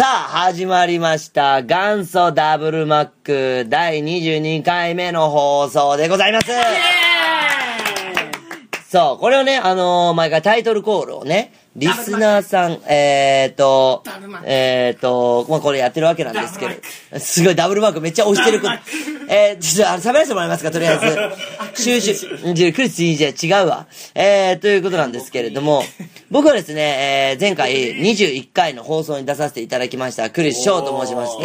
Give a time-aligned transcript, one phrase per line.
[0.00, 1.60] さあ、始まりました。
[1.60, 6.46] 元祖ダブルマック第22回目の放送でございます。
[8.88, 14.02] そう、これをね、あのー毎回タイトルコールをね、リスナーさん、えーと
[14.44, 18.60] えーと、まあ、これやってるわけなんですけど、すごいダブルマークめっちゃ押してる。
[19.28, 20.98] えー、ちょっと、あの、喋らせてもらえますか、とりあえ
[21.76, 21.78] ず。
[21.80, 23.86] 収集、うんじゃあクリスじゃ違うわ。
[24.16, 25.84] えー、ということなんですけれども、
[26.28, 31.44] 僕はですね、えー、前回21回の放送に出させていただきました、クリス翔と申しまして、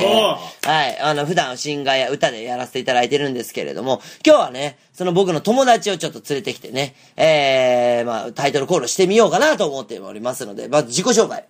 [0.68, 11.46] はい、あの、普段シンガーや歌でやらせていただいてるんですけれども、今日はね、その僕の友達をちょっと連れてきてね、えー、まあ、タイトルコールしてみようかなと思っておりますので、まず自己紹介。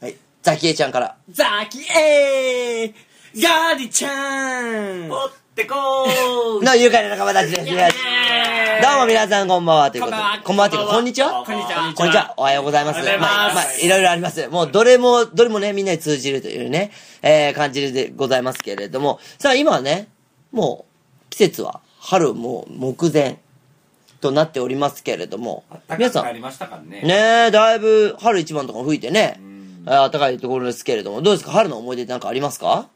[0.00, 1.14] はい、ザキエちゃんから。
[1.30, 2.94] ザキエー
[3.42, 7.66] ガーディちゃん持ってこー の愉快な仲間たちです。
[7.66, 10.22] どうも皆さんこんばんはということで。
[10.22, 12.32] ここんばんはんばんはっていうか、こんにちはこんにちはこんにちは。
[12.38, 13.00] おはようございます。
[13.00, 14.48] おはようございますまあ、まあ、いろいろあります。
[14.48, 19.20] もう、どれも、どれもね、みんなに通じるというね、えー、感じでございますけれども。
[19.38, 20.08] さあ、今はね、
[20.50, 23.40] もう、季節は、春もう目前
[24.20, 25.64] となっておりますけれども。
[25.98, 26.40] 皆さん、
[26.88, 27.02] ね。
[27.02, 29.40] ねえ、だいぶ、春一番とかも吹いてね、
[29.86, 31.50] あ暖かいところですけれども、どうですか？
[31.50, 32.88] 春の思い出なんかありますか？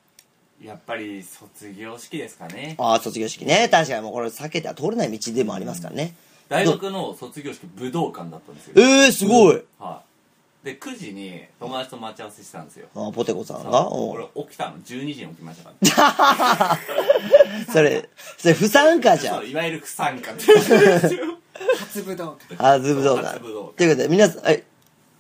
[0.63, 2.77] やっぱり卒業式ですかね。
[2.79, 3.69] ああ、卒業式ね。
[3.69, 6.15] 確かにもうこれ避けては通れない道でもありますからね。
[6.49, 8.75] 大学の卒業式武道館だったんですよ。
[8.77, 9.61] ええー、すごい。
[9.81, 10.10] はい。
[10.63, 12.87] で、9時に友達と待ち合わせしてたんですよ。
[12.95, 13.87] あポテコさんが？
[13.87, 13.91] う。
[13.91, 16.79] ん俺起きたの12時に起きましたか
[17.67, 19.37] ら、それ、それ不参加じゃ。
[19.37, 20.33] そうんいわゆる不参加。
[20.33, 22.57] 初武道会。
[22.59, 23.23] あ、ズブ動画。
[23.23, 24.65] 初武道館ということで、皆さん、え、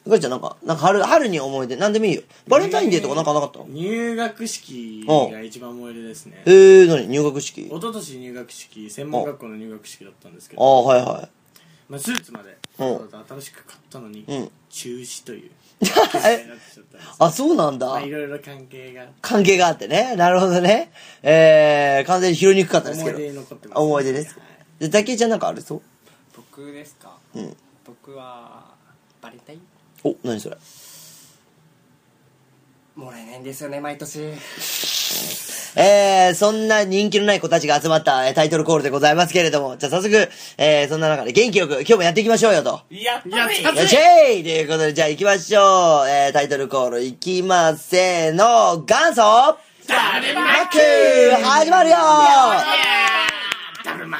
[0.04, 2.22] これちゃんなんか、なんか春、春に思い出、なんでもいいよ。
[2.46, 3.66] バレンタインデーとかなんかなかったの？
[3.68, 6.42] 入学式が一番思い出ですね。
[6.44, 7.08] えー、何？
[7.08, 7.62] 入学式？
[7.62, 10.64] 一昨年入学式専門学校の入学式だったんですけあど。
[10.64, 11.28] あ、はいは
[11.90, 16.80] まあ、スーツまで新しく買ったのにうん中止というなってえ、ちゃったんです
[17.18, 18.00] あ、そうなんだまあ。
[18.02, 20.14] いろいろ関係が関係があってね。
[20.14, 20.92] なるほどね。
[21.22, 23.16] えー、完全に拾いにくかったですけど。
[23.16, 25.60] 思い出に残ってます、思い出ですはいで、竹井ちゃんなんかある？
[25.62, 25.82] そう
[26.36, 27.16] 僕ですか？
[27.34, 27.56] うん。
[27.84, 28.66] 僕は
[29.20, 29.60] バレンタイン
[30.04, 30.56] お、何それ？
[33.00, 34.20] もらえないんですよね毎年。
[35.76, 40.28] えー、そんな人気のない子たちが集まったえータイトルコールでございますけれども、じゃあ早速、
[40.58, 42.80] えー、そんな中で元気よく今日もやっていきましょうよと。
[42.90, 43.62] やったね。
[43.62, 44.42] やったよっしゃい。
[44.42, 46.08] ということで、じゃあ行きましょう。
[46.08, 49.22] えー、タイトルコール行きませーの、元祖。
[49.86, 50.78] ダブルママック
[51.44, 51.96] 始まるよ。
[53.84, 54.18] ダブルマ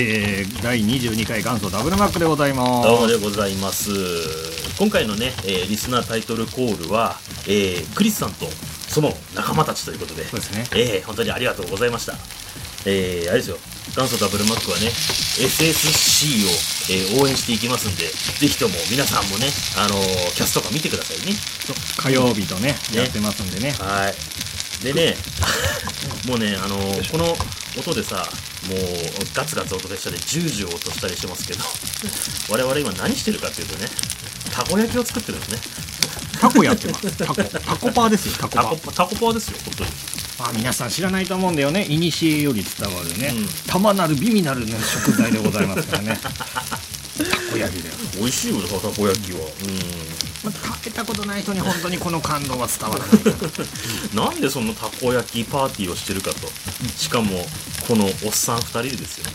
[0.00, 2.88] えー、第22回元祖ダブルマックでございます。
[2.88, 3.90] どうもでございます。
[4.78, 7.16] 今回のね、えーリスナータイトルコールは、
[7.48, 12.14] えークリスさんとその仲間たちということで、そうですねえー本当にありがとうございました。
[12.86, 13.58] えーあれですよ、
[13.96, 16.50] 元祖ダブルマックはね、SSC を、
[16.94, 19.46] えー応援していきますんで、ぜひとも皆さんもね、
[19.78, 21.34] あのーキャストとか見てくださいね。
[21.98, 23.72] 火曜日とね、やってますんでね。
[23.72, 24.14] はい。
[24.84, 25.16] でね、
[26.28, 27.36] もうね、あのーこの
[27.76, 28.24] 音でさ、
[28.66, 28.78] もう
[29.34, 31.64] ガツガツ音でしたり、ジュージュー音したりしてますけど、
[32.50, 33.88] 我々今何してるかっていうとね、
[34.52, 35.88] たこ焼きを作ってるんですね。
[36.40, 37.16] タコやってます。
[37.16, 37.34] タコ。
[37.34, 37.42] タ
[37.76, 38.76] コパーですよ、タコパー。
[38.76, 39.90] パタコパーですよ、本当に。
[40.38, 41.84] まあ皆さん知らないと思うんだよね。
[41.88, 43.48] いにしえより伝わるねうん。
[43.66, 46.18] 玉なる美味なる、ね、食材でございますからね。
[46.22, 46.32] た
[47.52, 47.94] こ焼きだよ。
[48.18, 49.38] 美味しいよ、たこ焼きは。
[50.48, 53.18] まあ、食べたことない人に本当にこの感動は伝わらない。
[54.32, 56.50] なんでそのたこ焼きパーティーをしてるかと。
[56.96, 57.46] しかも、
[57.86, 59.26] このおっさん二人でですよ。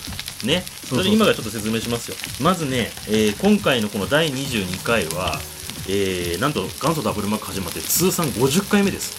[0.44, 0.66] ね。
[0.88, 2.16] それで今からちょっと説明しますよ。
[2.40, 5.40] まずね、えー今回のこの第22回は、
[5.88, 9.18] えーなんと元祖ダブルマック始まって通算50回目です。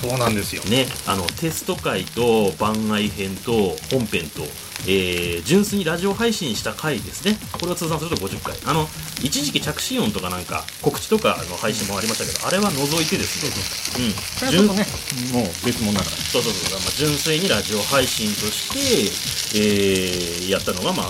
[0.00, 0.62] そうなんですよ。
[0.64, 4.42] ね、あのテスト会と番外編と本編と、
[4.88, 8.86] えー純粋にラジオ配信した回ですねこれを通算すると50回あの
[9.22, 14.86] 一時期着信音とかなんか告知とかの配信もありましたけどあれは除いてですねうんそれはちょっとね、
[15.32, 16.16] もう別物だから。
[16.16, 21.06] そうそうそう、まあ、純粋にラジオ配信として、えーやったのが、まあ、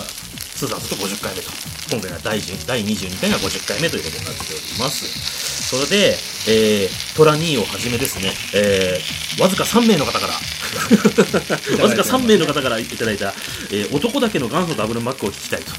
[0.56, 1.50] 通算すると50回目と。
[1.90, 5.59] 今回が第10第22回が50回目ということになっております。
[5.70, 6.16] それで、
[6.48, 10.32] えー、トラニーをはじめですね、えー、わずか3名の方から、
[11.80, 13.28] わずか3名の方からいただいた、
[13.70, 15.70] えー男だけの元祖ダブルマックを聞きたいと。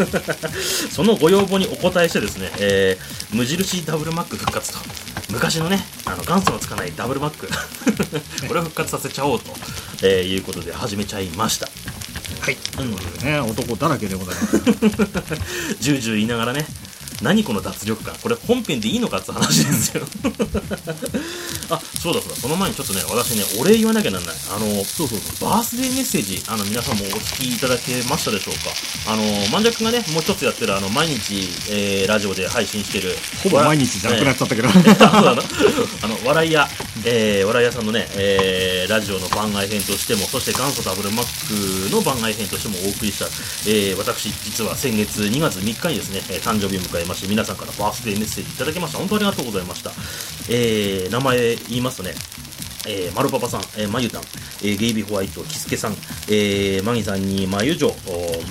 [0.90, 4.78] そのご要望にお答えしてですね、えー無印ダブルマック復活と。
[5.28, 7.46] 昔のねあの元祖のつかないダブルマック。
[8.48, 9.54] これを復活させちゃおうと、
[10.00, 11.68] えーいうことで始めちゃいました。
[12.40, 14.56] はい、うことでね男だらけでございます。
[15.78, 16.64] ジュージュー言いながらね
[17.22, 18.14] 何この脱力感。
[18.22, 20.06] これ本編でいいのかって話ですよ。
[21.70, 22.36] あそうだそうだ。
[22.36, 24.34] その前にちょっとね私ねお礼言わなきゃなんない。
[24.50, 28.54] あのそうそうそうバースデーメッセージあの皆さんもお聞きいただけましたでしょう
[29.06, 29.12] か？
[29.12, 29.22] あの
[29.52, 34.90] 万尺がねもう一つやってるあの毎日、えーラジオで配信してるほぼ毎日じゃなくなっちゃったけど、そうな。
[35.34, 35.42] の
[36.02, 36.68] あの笑い屋、
[37.04, 43.26] えー笑い屋さんのね、えーラジオの番外編としてもそして元祖ダブルマックの番外編としてもお送りした、
[43.66, 48.98] えー私実は先月2月3日にですね、えー誕生日を迎えまして皆さんからバースデーメッセージいただきました。
[48.98, 49.90] 本当ありがとうございました、
[50.48, 52.14] えー名前言いますとね。
[52.88, 54.22] えー、マルパパさん、えー、マユタン、
[54.62, 55.92] えーゲイビーホワイト、キスケさん、
[56.28, 57.92] えーマギさんにマユジョ、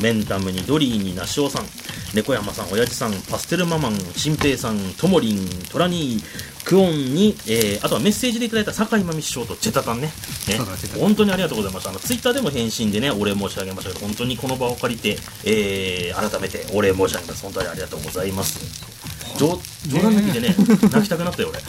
[0.04, 1.66] メンタムにドリーにナシオさん、
[2.14, 6.24] 猫山さん、親父さん、パステルママン、シンペイさん、トモリン、トラニー、
[6.66, 10.08] クオンに、えーあとはメッセージでいただいた酒井真美師匠とチェタタンね。
[10.48, 10.60] ね
[11.00, 11.90] 本当にありがとうございました。
[11.90, 17.44] あの、ツイッターでも返信でね、お礼申し上げましたけど、本当にこの場を借りて、えー改めてお礼申し上げます。
[17.44, 18.60] 本当にありがとうございます。
[19.38, 20.56] 冗冗談抜きでね、
[20.92, 21.60] 泣きたくなったよ、俺。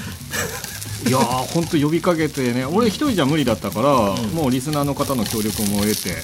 [1.08, 1.22] いやー
[1.54, 3.88] 本当呼びかけてね俺一人じゃ無理だったから、
[4.34, 6.16] もうリスナーの方の協力も得て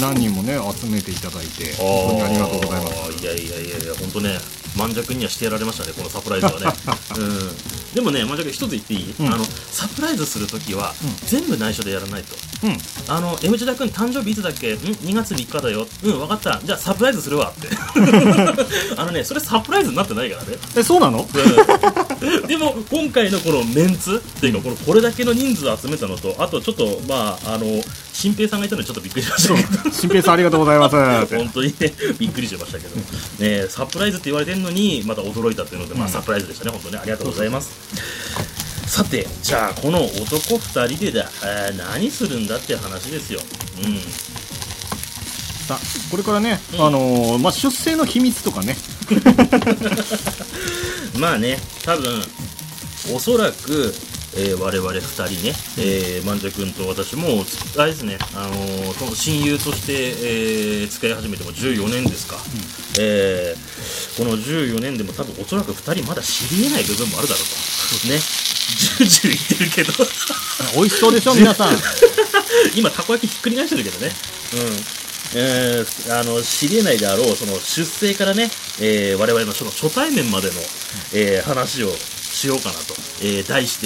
[0.00, 4.36] 何人もね集めていただいて本当にありがとうございますすいやいやいやいや本当ね
[4.78, 6.66] 万尺にはしてやられましたねこのサプライズはね、
[7.18, 9.26] うん、でもね万尺一つ言っていい、うん。
[9.26, 10.94] あのサプライズするときは、
[11.26, 12.36] 全部内緒でやらないと。
[12.66, 12.78] うん。
[13.08, 14.74] あの M 字田君誕生日いつだっけ？
[14.74, 15.86] ん2月3日だよ。
[16.04, 16.60] うん分かった。
[16.64, 17.50] じゃあサプライズするわ。
[17.50, 17.68] って。
[18.96, 20.56] あのねそれサプライズになってないからね。
[20.76, 21.28] えそうなの？
[22.46, 27.66] でも今回のこのメンツっていうかこのこれだけの人数集めたのとあとちょっとまああの
[28.12, 29.54] 新平さんがいたのでちょっとびっくりしました。
[29.54, 30.96] け ど新平さんありがとうございます。
[31.36, 32.96] 本当にねびっくりしましたけど、
[33.38, 38.58] ね、サプライズって言われてるのにまた驚いたっていうので、まあ、サプライズでしたね本当にありがとうございます。
[38.88, 43.40] さてじゃあこの男2人でだ、えー何するんだって話ですよ。
[43.84, 43.98] うん。
[45.66, 45.78] さあ
[46.10, 48.76] これからね、あのーまあ、出生の秘密とかね。
[51.20, 52.22] まあね多分
[53.14, 53.94] おそらく、
[54.38, 57.44] えー我々2人ね、えー、万丈君と私も
[57.76, 62.36] あれですね、あのーその親友として、えー付き合い始めても14年ですか、
[63.00, 68.08] えーこの14年でも多分おそらく2人まだ知り得ない部分もあるだろうと。
[68.08, 70.04] ねジュージュー言ってるけど。
[70.74, 71.78] 美味しそうでしょ皆さん。
[72.74, 74.12] 今たこ焼きひっくり返してるけどね。
[74.54, 74.84] うん。
[75.34, 78.50] えーあの知り得ないであろうその出生からね、
[78.80, 80.54] えー我々のその初対面までの、
[81.14, 81.92] えー話を
[82.38, 83.78] しようかなと、えー題し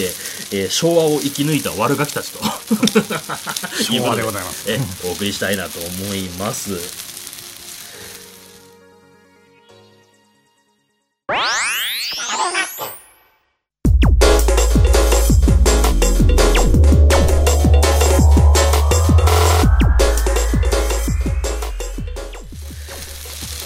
[0.51, 2.39] て、えー昭和を生き抜いた悪ガキたちと。
[3.83, 4.65] 昭和でございます。
[4.71, 6.79] えーお送りしたいなと思います。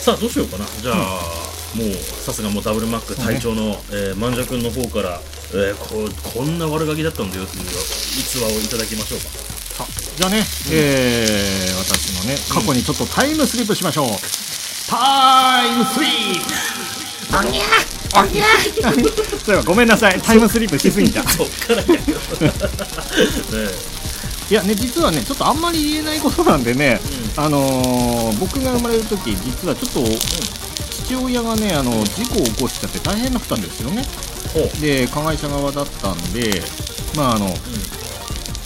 [0.00, 0.64] さあどうしようかな。
[0.80, 5.20] じゃあ、もうさすがもうダブルマック隊長の、えー、万丈君の方から、
[5.52, 9.24] えーこうこんな悪ガキだったんだよっていう逸話をいただきましょうか。
[9.28, 9.86] さあ
[10.16, 14.08] じゃあね、えー私のね過去にちょっとタイムスリップしましょう、
[14.88, 16.46] タイムスリップ。
[17.36, 17.62] おにゃ
[18.14, 18.44] おにゃ
[19.44, 20.20] そういえばごめんなさい。
[20.22, 21.22] タイムスリップしすぎた。
[21.28, 22.00] そっからやよ、ね。
[24.48, 27.00] いやね実はねちょっとあんまり言えないことなんでね、
[27.36, 30.00] あのー僕が生まれる時実はちょっと
[31.06, 34.02] 父親がねあの事故を起こしちゃって大変だったんですよね。
[34.80, 36.62] で加害者側だったんで
[37.14, 37.48] まああの、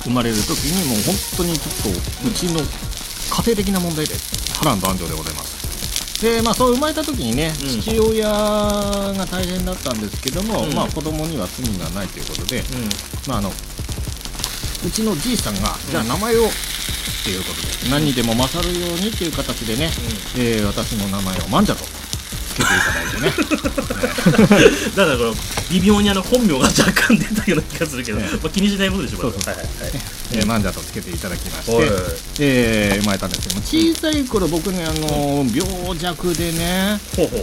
[0.04, 4.14] 生まれる時にもう本当にちょっとうちの家庭的な問題で
[4.59, 6.23] 波乱万丈でございます。
[6.23, 7.80] でまあそう生まれた時にね、うん。
[7.80, 10.75] 父親が大変だったんですけども、うん。
[10.75, 12.64] まあ子供には罪がないということで、うん。
[13.28, 16.50] まああのうちのじいさんが、じゃあ名前をっ
[17.25, 19.90] ていうことで何にでも勝るようにっていう形でね、
[20.37, 21.85] えー私の名前を万者と。
[21.85, 22.00] つ
[22.61, 24.90] けていただいてね。
[24.97, 25.35] だからこの
[25.71, 29.40] 微妙にあの本名が若干出たような気がするけど、ねまあ、気にしないことでしょそうそう。
[29.45, 29.93] はいはいはい。
[30.33, 31.87] えー、マンジャとつけていただきまして、はい。
[32.40, 37.40] えー生まれたんですけども小さい頃僕ねあの病弱でねほうほう。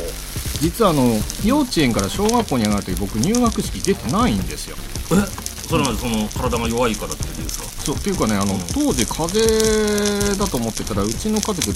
[0.61, 4.77] 実はあの幼稚園から小学校に上がる時僕入学式出てないんですよ。
[5.11, 5.15] え
[5.69, 7.65] それまでその体が弱いからってことですか？
[7.87, 11.71] そうっていうかねあの、当時風邪だと思ってたらうちの家族、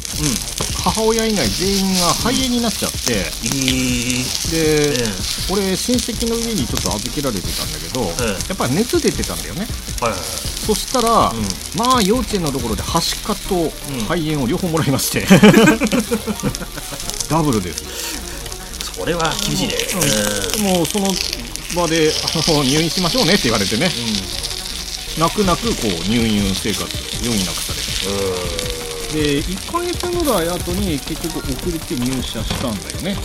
[0.84, 4.96] 母親以外全員が肺炎になっちゃってえー、で、え
[5.54, 9.66] 俺親戚の家にちょっと預けられてたんだけど、えやっぱり熱出てたんだよね。
[10.02, 10.30] はいはいはい。
[10.68, 11.32] そしたら、
[11.78, 13.70] まあ幼稚園のところではしかと
[14.10, 15.22] 肺炎を両方もらいまして、
[17.32, 17.86] ダブルです。
[19.00, 19.78] それは厳しいね。
[20.60, 21.16] もうその
[21.74, 22.16] 場であ
[22.52, 23.90] の入院しましょうねって言われてね、
[25.20, 26.88] 泣く泣くこう入院生活を
[27.24, 28.92] 余儀なくされて。
[29.12, 33.18] で1ヶ月ぐらい後に結局遅れて入社したんだよね、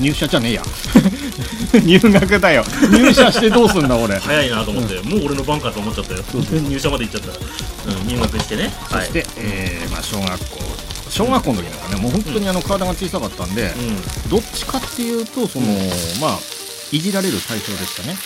[0.00, 0.62] 入社じゃねえや。
[1.84, 2.64] 入学だよ。
[2.90, 4.18] 入社してどうすんだ俺。
[4.18, 6.24] 早いなと思って、もう俺の番かと思っちゃったよ。
[6.68, 8.72] 入社まで行っちゃった、うん、入学してね。
[8.90, 10.58] はいそして、えーまあ、小学校。
[11.08, 11.96] 小学校の時なんかね。
[12.02, 14.28] もう本当にあの体が小さかったんで、うん。
[14.28, 15.66] どっちかっていうとその、
[16.20, 16.38] まあ
[16.90, 18.16] いじられる対象でしたね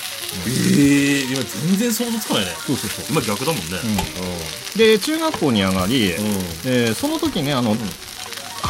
[0.46, 2.50] ええ今全然想像つかないね。
[2.66, 3.04] そうそうそう。
[3.10, 3.78] 今逆だもんね。
[4.76, 6.32] で中学校に上がり、うん、うん
[6.64, 7.76] えーその時ねあの、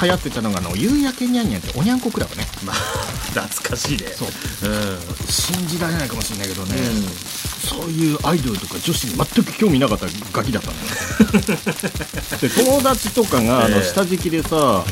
[0.01, 2.47] 流行ってたのがあの夕焼けにゃんにゃんっておにゃんこクラブね。
[2.65, 2.77] まあ
[3.33, 4.07] 懐かしいね。
[4.09, 4.29] そう。
[4.29, 4.99] うん。
[5.27, 6.77] 信じられないかもしれないけどね、
[7.69, 10.83] そういうアイドルとか女子に全く興味なかったガキだったのよ。
[12.41, 13.85] で友達とかがあのええ。
[13.85, 14.85] 下敷きでさ、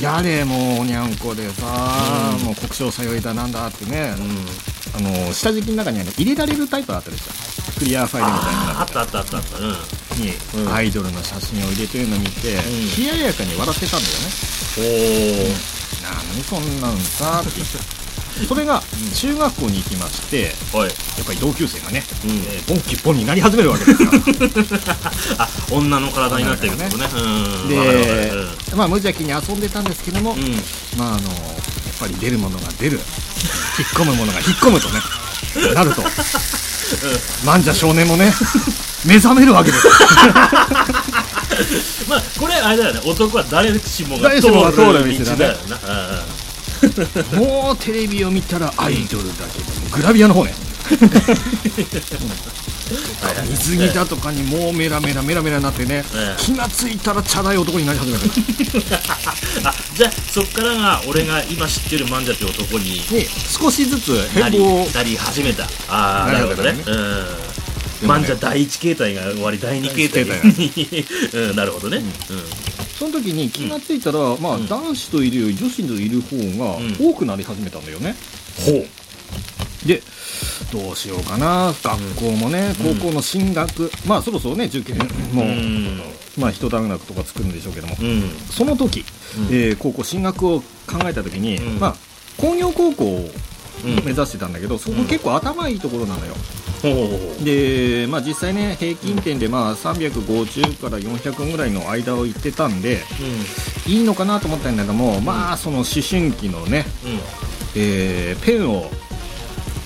[0.00, 2.44] やれもうおにゃんこでさ、うん。
[2.46, 4.46] もう国生さよいだなんだってね、うん、
[4.94, 7.78] あの下敷きの中にあの入れられるタイプあったでしょ？
[7.78, 9.58] クリアファイルみたいなのああったあったあったあった。
[9.58, 9.64] うん。
[9.64, 9.74] に、
[10.66, 10.72] うん。
[10.74, 12.56] アイドルの写真を入れてるの見て、ん。
[12.98, 14.28] 冷ややかに笑ってたんだよね。
[14.76, 18.00] おなのにそんなんさって言って。
[18.46, 18.82] それが
[19.14, 20.88] 中学校に行きましておはい。
[20.88, 22.30] やっぱり同級生がね、うん。
[22.30, 24.10] えーボンキッボンになり始めるわけですよ。
[25.38, 26.78] あ女の体になってるん。
[26.78, 28.48] でわかるわかる。
[28.76, 30.40] まあ無邪気に遊んでたんですけども、うん。
[30.44, 30.62] うん
[30.96, 31.30] まああの
[32.00, 32.96] ぱり出るものが出る。
[32.96, 35.00] 引っ込むものが引っ込むとね。
[35.74, 36.02] なると。
[37.44, 38.32] 万者少年もね
[39.06, 39.86] 目覚めるわけです。
[42.08, 43.00] まあこれあれだよね。
[43.04, 45.78] 男は誰しもが通る道だよな
[47.38, 50.54] もうテレビを見たらアイドルだけどもグラビアの方ね
[53.56, 56.40] 水着だとかにもうメラメラメラメラになってね、ええ。
[56.40, 58.24] 気がついたらチャラい男になり始める
[59.64, 63.02] あじゃあそっからが俺が今知ってるマンジャって男にに
[63.60, 65.64] 少しずつ変貌なり始めた。
[65.88, 66.72] ああなるほどね。
[66.72, 66.98] なる
[68.02, 68.08] うん。
[68.08, 70.24] マンジャ第一形態が終わり第二形態。
[70.24, 71.98] に うんなるほどね。
[71.98, 72.04] うん。
[72.98, 74.68] その時に気がついたら、まあ、うん。
[74.68, 76.96] 男子といるより女子といる方がうん。
[76.98, 78.14] 多くなり始めたんだよね、
[78.64, 78.84] ほ
[79.86, 80.02] で
[80.72, 81.72] どうしようかな。
[81.82, 82.96] 学校もね、うん。
[82.96, 83.90] 高校の進学。
[84.06, 84.98] まあそろそろね受験
[85.32, 86.00] も、うん。
[86.38, 88.30] まあ一段落とか作るんでしょうけども、うん。
[88.50, 89.04] その時、
[89.36, 89.44] うん。
[89.46, 90.64] えー高校進学を考
[91.04, 91.80] えた時に、うん。
[91.80, 91.94] まあ
[92.36, 93.30] 工業高校を
[93.82, 93.94] うん。
[94.04, 96.34] 目指してたんだけど、そこ結構頭いいところなのよ、
[97.42, 102.98] で、まあ、実際ね平均点でまあ350から400ぐらいの間を行ってたんで
[103.86, 107.20] いいのかなと思ったんだけども、まあその思春期のね、うん。
[107.76, 108.90] えーペンを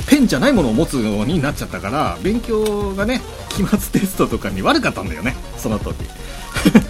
[0.07, 5.97] ペンじゃないものを持つようになっちゃったから勉強がね期末テストとかに悪かったんだよねその時。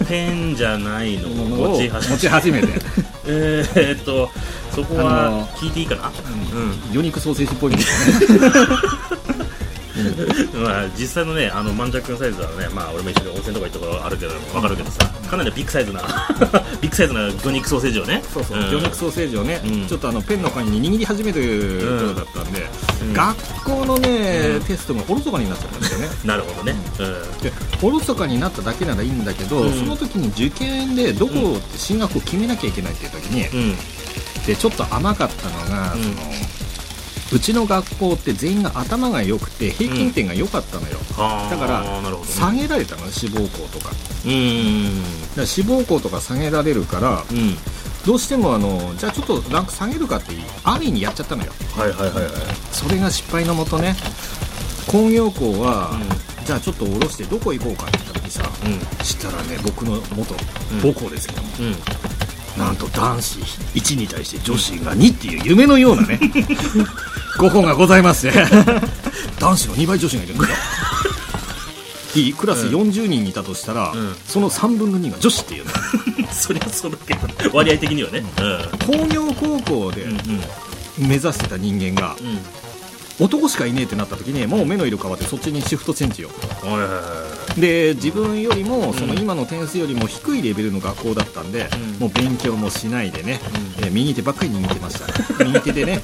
[0.07, 2.67] ペンじゃないのをを持ち始め持ち始めて。
[3.27, 4.29] えーっと
[4.75, 6.11] そこあはの聞いていいかな？
[6.53, 6.93] うん。
[6.93, 8.45] 魚肉ソーセージっぽいんですよね
[10.53, 16.01] まあ、実際のね、あの、満着のサイズはね、まあ、俺も一緒に温泉とか行ったことあるけど、わかるけどさ、かなりビッグサイズな、
[16.81, 18.69] ビッグサイズな魚肉ソーセージをね、そうそう、ん。
[18.69, 19.87] 魚肉ソーセージをね、うん。
[19.87, 22.67] ちょっとあのペンの紙に握り始める頃だったんで、
[23.01, 23.13] うん。
[23.13, 26.09] 学校のね、テストがおろそかになっちゃったんですよね。
[26.25, 26.75] なるほどね。
[26.99, 27.41] うん。
[27.41, 29.73] でおろそかになっただけならいいんだけど、うん。
[29.73, 33.75] その時に受験でどこ進学を決めなきゃいけないっていう時に、うん。
[34.45, 36.03] でちょっと甘かったのが、うん。
[36.03, 36.15] その
[37.33, 41.83] うちの学校って全員が頭が良くて平均点が良かったのよ、はあだから
[42.25, 45.01] 下げられたの志望校とかだかうーん。
[45.35, 47.55] ら志望校とか下げられるからうん。
[48.05, 52.31] どうしてもあのじゃあちょっとランク下げるかって安易にやっちゃったのよはいはいはいはい。
[52.71, 53.95] それが失敗のもとね
[54.87, 55.99] 工業校は、
[56.45, 58.43] じゃあちょっと下ろしてどこ行こうかって言った時さ、
[59.01, 60.35] うしたらね僕の元
[60.71, 61.51] うん母校ですけども、ん。
[61.63, 61.75] うん。
[62.59, 66.19] なんと男子1に対して女子が2っていう夢のようなね
[67.37, 68.31] 5本がございまして
[69.39, 70.55] 男子の2倍女子がいるんですよ。
[72.15, 74.15] いいクラス40人いたとしたら、うん。
[74.25, 75.71] その3分の2が女子っていうね
[76.31, 77.19] そりゃそうだけど、
[77.51, 78.23] 割合的にはね。
[78.85, 80.11] 工業高校でうん。
[80.11, 81.07] うん。
[81.09, 82.39] 目指してた人間がうん。
[83.17, 86.29] 男しかいねえってなった時にもう目の色変わってそっちにシフトチェンジよ。
[87.57, 91.99] で自分よりもそのうん今の点数よりも低いレベルの学校だったんで、うん。
[91.99, 93.39] もう勉強もしないでね、
[93.79, 95.43] えー右手ばっかり握ってました。
[95.45, 95.93] 右手でね。
[95.93, 95.95] い。
[95.95, 96.01] うん。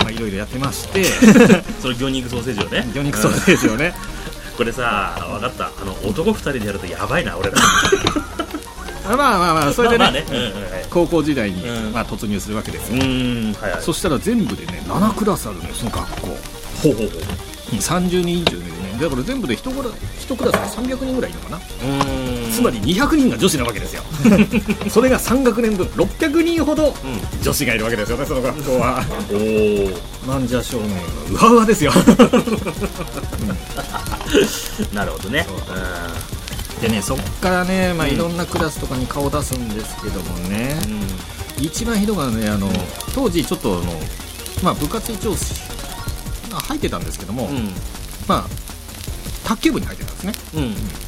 [0.00, 1.04] まあいろいろやってまして
[1.80, 2.88] それ魚肉ソーセージをね。
[2.94, 3.94] 魚肉ソーセージをね
[4.56, 5.66] これさ、分かった。
[5.66, 7.58] あの、男二人でやるとやばいな、俺ら。
[9.04, 10.26] まあまあまあそれでね,、まあまあね。
[10.30, 10.86] うんうんはい。
[10.90, 13.52] 高校時代に、うんまあ、突入するわけですよ、うーん。
[13.60, 13.82] はいはい。
[13.82, 16.26] そしたら全部でね7クラスあるのよその学校
[16.82, 17.76] ほうほうほう。
[17.76, 22.35] 30人以上でねだから全部で1クラ1クラスで300人ぐらいいるのかなうーん。
[22.56, 24.02] つまり200人が女子なわけですよ。
[24.88, 26.94] それが3学年分600人ほど
[27.42, 29.04] 女子がいるわけですよねその学校は。
[29.30, 29.34] お
[30.26, 31.92] おなんじゃ少年がうわうわですよ。
[34.94, 35.46] なるほどね。
[36.80, 40.76] でねそっからね、まあ、いろんなクラスとかに顔出すんですけどもね、
[41.58, 42.70] 一番ひどかったのはねあの、
[43.14, 44.00] 当時ちょっとあの、
[44.62, 45.32] まあ、部活一応
[46.50, 47.56] まあ入ってたんですけども、うん。
[47.56, 47.74] うん
[48.26, 48.66] まあ
[49.46, 50.32] 卓球部に入ってたんですね。
[50.56, 51.05] うん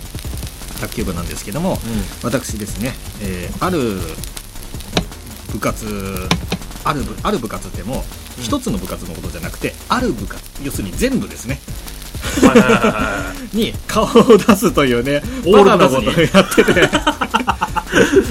[0.79, 1.79] 卓球部なんですけども、
[2.23, 3.79] 私ですね、えーある
[5.53, 6.29] 部活
[6.85, 8.03] ある部ある部活ってもう
[8.41, 11.61] 一つの部活のことじゃなくてある部活要するに全部ですね。
[13.53, 16.91] に顔を出すというねオールバカな部活にことをやってて。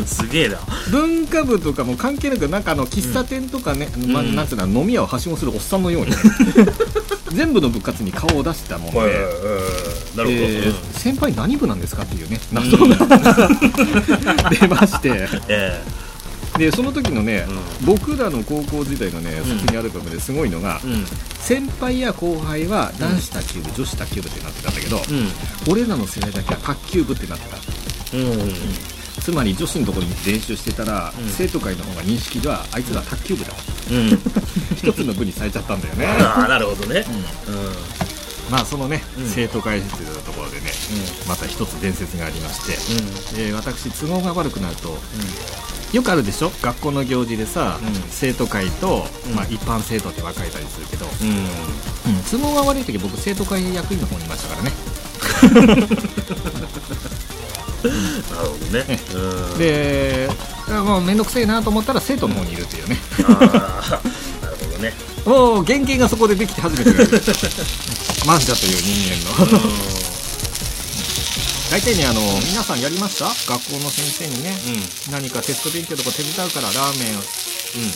[0.05, 0.57] すげえな。
[0.91, 4.35] 文化部とかも関係なくなんかあの喫茶店とかね、まあ、うん。
[4.35, 6.17] なんつうの飲み屋をはしごするおっさんのようにね
[7.31, 12.39] 全部の部活に顔を出したもんで、なるほど、えー先輩何部なんですかっていうね。
[12.51, 12.87] 謎が、
[14.49, 15.27] 出まして。
[15.47, 15.81] え
[16.57, 17.45] でその時のね、
[17.83, 20.81] う僕らの高校時代のね卒業アルバムですごいのが、
[21.39, 25.01] 先輩や後輩は男子卓球部、女子卓球部ってなってたんだけど、
[25.67, 27.45] 俺らの世代だけは卓球部ってなって
[28.11, 28.17] た。
[28.17, 28.53] うんうん
[29.27, 31.27] つまり女子のところに練習してたら、うん。
[31.27, 33.51] 生徒会の方が認識ではあいつら卓球部だ。
[33.91, 34.07] うん。
[34.73, 36.05] 一つの部にされちゃったんだよね。
[36.07, 37.05] ああなるほどね。
[38.49, 39.29] まあそのね、うん。
[39.29, 40.71] 生徒会室のところでね
[41.27, 42.71] また一つ伝説がありまして、
[43.35, 43.47] うん。
[43.47, 44.97] えー私都合が悪くなると、
[45.91, 46.51] よくあるでしょ？
[46.61, 48.03] 学校の行事でさ、うん。
[48.09, 49.35] 生徒会と、うん。
[49.35, 51.27] まあ、一般生徒って分かれたりするけど、うん。
[52.15, 52.23] うん。
[52.31, 54.71] 都合が悪い時僕生徒会役員の方にいましたからね
[57.89, 58.99] なるほどね。
[59.13, 60.29] うんで
[60.69, 62.97] あもう面倒くせえなと思ったら生徒の方にいるっていうね。
[63.19, 63.37] なる
[64.55, 64.93] ほどね。
[65.25, 66.91] もう原型がそこでできて初めて
[68.25, 69.59] マンシャという人間の。
[71.69, 74.55] 大体ねあの皆さんやりました学校の先生にね、
[75.11, 77.17] 何かテスト勉強とか手伝うからラーメン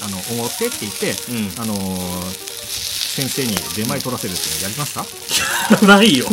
[0.03, 1.61] あのおごってって言って、うん。
[1.61, 6.25] あのー先生に出前取らせるってやりました、や らないよ。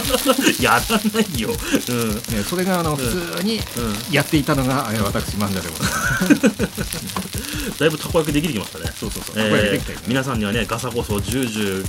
[0.58, 1.54] やらないよ。
[1.88, 2.14] うん。
[2.14, 3.60] ね、それがあの普通に
[4.10, 6.84] やっていたのが、えー私マンジャでございます。
[7.78, 8.90] だいぶたこ焼きできてきましたね。
[8.98, 10.04] そうそうそう、えこれでーできたよね。
[10.08, 11.86] 皆さんにはねガサゴソジュージュー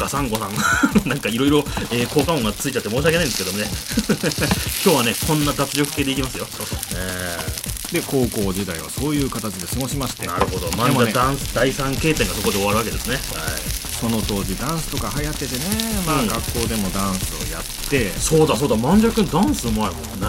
[0.00, 3.70] ガサンゴさんなんかいろいろえー効果音がついちゃって申し訳ないんですけどもね。
[4.84, 6.48] 今日はねこんな脱力系でいきますよ。
[6.96, 7.38] え
[7.92, 10.24] で高校時代はそういう形で過ごしまして。
[10.24, 10.70] ーなるほど。
[10.70, 13.16] でもねダンス第三形態がそこで終わるわけですね。
[13.16, 13.60] はい。
[14.02, 15.62] その当時ダンスとか流行っててね、
[16.06, 18.10] まあうん学校でもダンスをやって。
[18.10, 18.76] そうだそうだ。
[18.76, 20.26] 万尺君ダンスうまいもんね。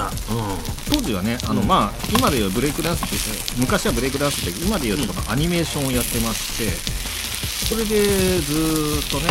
[0.92, 1.68] 当時はねあの、うん。
[1.68, 3.16] まあ今でいうブレイクダンスって
[3.58, 7.23] 昔はブレイクダンスって今でいうとこのアニメーションをやってまして
[7.64, 7.96] それで
[8.42, 9.30] ずーっとね、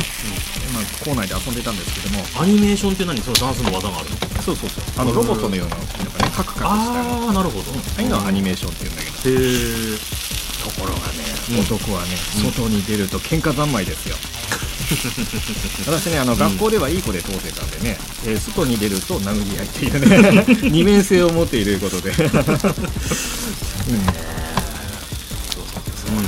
[0.72, 2.20] まあ、校内で遊んでたんですけども。
[2.20, 3.20] うんアニメーションって何？
[3.20, 4.16] そのダンスの技があるの？
[4.42, 4.84] そうそうそう。
[4.98, 6.68] あのロボットのようななんかねカクカクしたの
[7.26, 7.70] ああなるほど。
[7.70, 9.42] ああいうのはアニメーションって言うんだけどへ
[9.94, 9.96] え
[10.64, 11.60] ところがね、うん。
[11.60, 14.16] 男はね外に出ると喧嘩三昧ですよ。
[15.86, 20.00] 私ねあの学校ではいい子で通ってたんでね、えー外に出ると殴り合いっていう
[20.34, 22.26] ね 二面性を持っていることで、 うん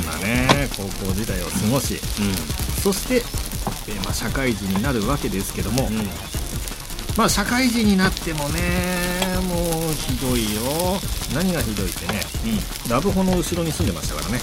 [0.04, 1.98] なね高校時代を過ごし
[2.82, 5.98] そして、えーまあ、社会人になるわけですけども、うん。
[5.98, 6.04] うん
[7.16, 8.60] まあ社会人になってもね
[9.46, 10.98] もうひどいよ。
[11.32, 12.20] 何がひどいってね
[12.90, 14.40] ラブホの後ろに住んでましたからね。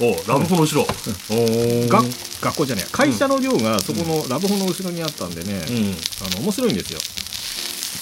[0.26, 0.86] おラブホの後ろ。
[1.30, 2.02] おが
[2.40, 5.96] 学校じゃねえ会社の寮がそこのラブホの後ろにあったんでね、うん。
[6.26, 6.98] あの面白いんですよ。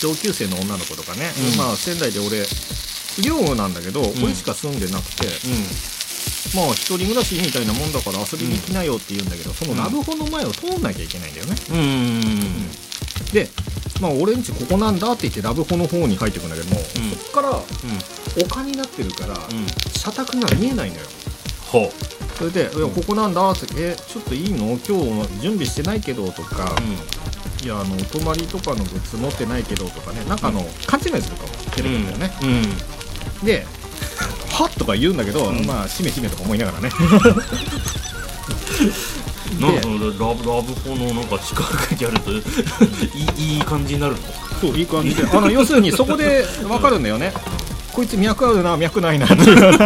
[0.00, 1.58] 上級生の女の子とかね、うん。
[1.58, 2.46] まあ仙台で俺
[3.20, 5.26] 寮なんだけど、俺しか住んでなくて、
[6.56, 11.56] まあ一人暮らしみたいなもんだから遊びに来なよって言うんだけど、そのラブホの前を通んなきゃいけないんだよね、
[13.32, 13.48] で
[14.00, 16.84] まあ俺んちここなんだって言ってラブホの方に入ってくんだけども、ん。
[16.84, 17.62] そっから
[18.44, 19.66] 丘になってるから、うん。
[19.92, 21.02] 社宅が見えないのよ。
[21.70, 21.92] ほ
[22.36, 24.78] それで「いやここなんだ」って「えちょっといいの？
[24.86, 26.74] 今日準備してないけど」とか、
[27.62, 32.62] いやあのお泊まりとかのグッズ持ってないけどとかねなんかあの、勘違いするかもテレビだよね、うん
[33.44, 33.66] で
[34.52, 36.90] 「はっ」とか言うんだけど、まあしめしめとか思いながらね。
[39.60, 42.36] なんかそのラブラブホのなんか近くにあるとい
[43.36, 44.18] いいい感じになるの？
[44.60, 45.24] そういい感じで。
[45.30, 47.32] あの要するにそこで分かるんだよね。
[47.92, 49.58] こいつ脈あるな脈ないなっていう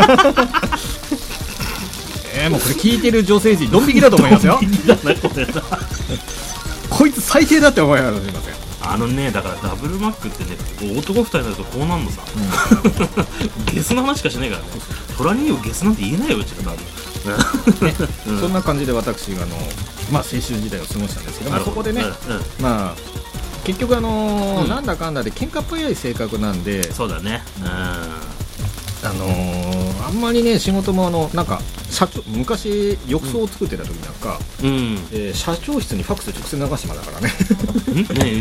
[2.39, 4.61] えー、もうこれ聞いてる女性陣ドン引きだと思いますよ。
[6.89, 8.55] こいつ最低だって思いますすいません
[8.89, 10.57] あのねだからダブルマックってね
[10.99, 12.23] 男二人になるとこうなんのさ、
[13.73, 14.69] ゲスの話しかしないからね。
[15.17, 18.35] 虎人形ゲスなんて言えないようちら多分。
[18.35, 18.41] うん。
[18.41, 19.57] そんな感じで私があの、
[20.13, 22.37] まあ、青春時代を過ごしたんですけどもそこでね、うん。
[22.37, 22.43] うん。
[22.61, 22.95] まあ
[23.65, 24.69] 結局あのーうん。
[24.69, 27.43] なんだかんだで喧嘩っ早い性格なんでそうだね。
[27.65, 31.61] あのーあんまりね仕事もあのなんか
[31.97, 34.69] 社長昔浴槽を作ってた時なんか、うん。
[34.69, 37.33] うんえー社長室にファックス直接流してまだからね。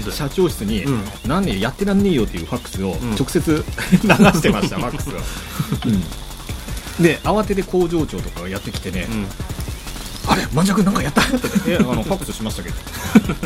[0.11, 1.03] 社長室に、うん。
[1.25, 3.15] 何年やってらんねえよっていうファックスをん。
[3.15, 3.63] 直接
[4.03, 5.13] 流してました、ファックスを、
[7.01, 9.27] で慌てて工場長とかがやってきてね、うん。
[10.27, 11.21] あれ万尺なんかやった？
[11.21, 11.25] っ
[11.63, 12.75] てあのファックスしましたけど。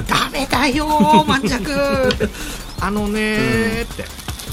[0.08, 1.72] ダメだよー万尺。
[2.80, 4.06] あのねーって。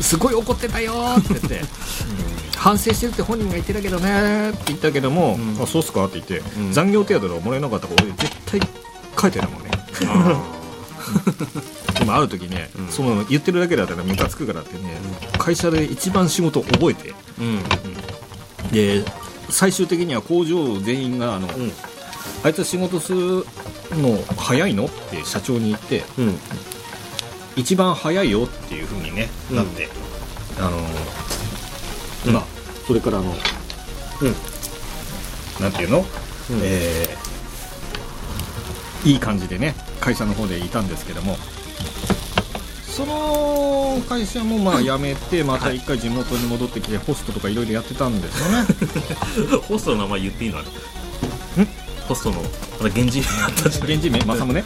[0.03, 1.65] すごい怒ってたよーって言って、
[2.57, 4.09] 反省してるって本人が言ってたけどね。
[4.11, 5.63] ーって言ったけども、ん。
[5.63, 6.07] あそうっすか？
[6.07, 6.73] って言って、うん。
[6.73, 8.61] 残業手当がもらえなかったから俺絶対
[9.21, 9.71] 書いてないもんね。
[11.99, 12.89] でもある時ね、うん。
[12.89, 14.97] その言ってるだけだったらムカつくからってね、
[15.39, 17.63] 会社で一番仕事を覚えてうん。
[18.73, 19.05] で
[19.49, 21.51] 最終的には工場全員があの、ん。
[22.43, 23.47] あいつ仕事する
[23.93, 24.87] の早いの？
[24.87, 26.39] って社長に言ってうん。
[27.55, 29.89] 一番早いよっていう風にね、うんなって
[30.59, 31.26] あのー
[32.33, 32.45] まあ
[32.87, 33.35] それからあの
[34.23, 34.35] うん。
[35.63, 36.05] なんていうの、うん。
[36.63, 37.27] えー
[39.09, 41.37] いい感じでね会社の方でいたんですけども。
[42.89, 48.65] その会社もまあ 辞めてまた一回地元に戻ってきてホストとかいろいろやってたんですよね。
[49.69, 50.59] ホストの名前言っていいの？
[50.59, 50.63] あ
[51.59, 51.69] れん？
[52.09, 52.43] ホストの
[52.81, 53.87] あれ源氏名あったじゃん。
[53.87, 54.25] 源氏名？
[54.25, 54.59] 正宗？
[54.59, 54.63] え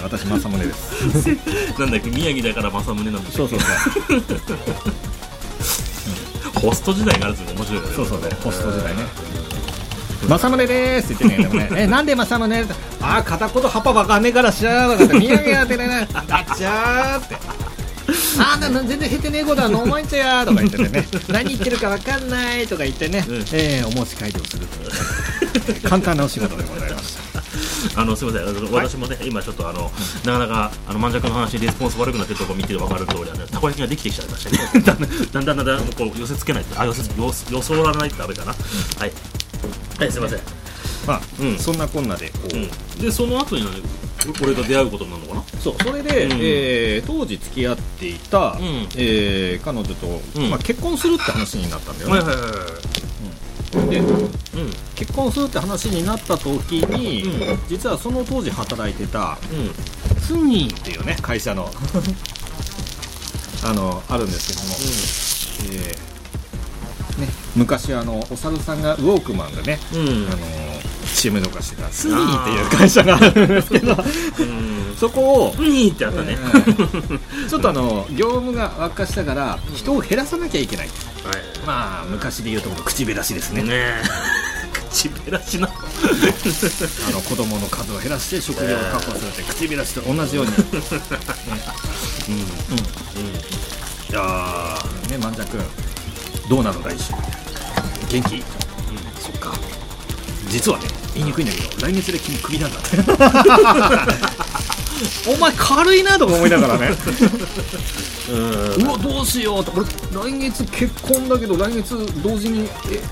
[0.00, 1.78] ー私正宗です。
[1.78, 3.36] なんだっけ宮城だから正宗なんだっけ？
[3.36, 3.58] そうそう
[6.66, 7.94] ホスト時代があるって面白いよね。
[7.94, 9.02] そうそうそうホスト時代ね。
[10.28, 11.68] 正宗でーすって言ってんねね。
[11.82, 12.62] えなんで正宗？
[12.62, 16.08] ってああ片言葉わかんねえからしゃーわかって宮城やってね。
[16.12, 16.20] あ
[16.52, 17.36] っちゃーって。
[18.38, 21.06] あーなな全然減ってねえことは飲まんちゃやーとか言っててね。
[21.28, 23.36] 何言ってるかわかんないとか言ってね、うん。
[23.52, 25.80] えーお持ち帰りをするという。
[25.88, 27.15] 簡単なお仕事でございました
[27.94, 28.48] あのすみません。
[28.48, 29.90] あの私もね、今ちょっとあの
[30.24, 34.58] なかなかあの満足の話レスポンス悪くなってるところ見て分かる通りあのたこ焼きができてきちゃいましたね。
[34.84, 35.08] だんだん。
[35.32, 36.80] だんだんだんだんこう寄せつけないと。
[36.80, 39.12] あ寄せよ予想らないとダメかな、はい。
[39.98, 40.40] はいすみません、
[41.06, 41.58] まあ、うん。
[41.58, 42.70] そんなこんなでこう、うん、
[43.00, 43.70] でその後にね
[44.42, 45.44] 俺が出会うことになるのかな？
[45.60, 48.88] そうそれで、うんえー当時付き合っていた、ん。
[48.96, 50.50] えー彼女と、うん。
[50.50, 52.56] まあ、結婚するって話になったんだよね、はいはいはいはい
[53.88, 54.72] でうん。
[54.94, 57.58] 結婚するって話になった時に、うん。
[57.68, 60.18] 実はその当時働いてたうん。
[60.20, 61.70] ツニーっていうね会社の
[63.64, 70.26] あのあるんですけども、えーね、昔あのお猿さんがウォークマンでね、うん
[71.16, 73.92] あの CM とかしてたツニーっていう会社があるんですけど。
[73.94, 73.96] う
[74.42, 74.76] ん。
[74.96, 76.38] そこをにーってあったね、
[77.50, 80.96] ちょっとあの業務が悪化したから人を減らさなきゃいけない、はい。
[81.66, 83.62] まあ昔で言うとこの口減らしですね。
[83.62, 84.02] ねえ。
[84.90, 92.34] 口べらしな あの子供の数を減らして職業を確保するって口減らしと同じように、ねうん。
[92.34, 92.42] うん、い
[94.12, 95.60] やーね万ちゃん君。
[96.48, 97.12] どうなの来週？
[98.08, 98.42] 元気、うん、
[99.20, 99.52] そっか。
[100.48, 102.96] 実はね言いにくいんだけど来月で君クビなんだって。
[105.28, 106.90] お前軽いなとか思いながらね。
[108.30, 108.38] うん。
[108.84, 109.84] うわどうしようと俺
[110.30, 113.02] 来月結婚だけど来月同時にえ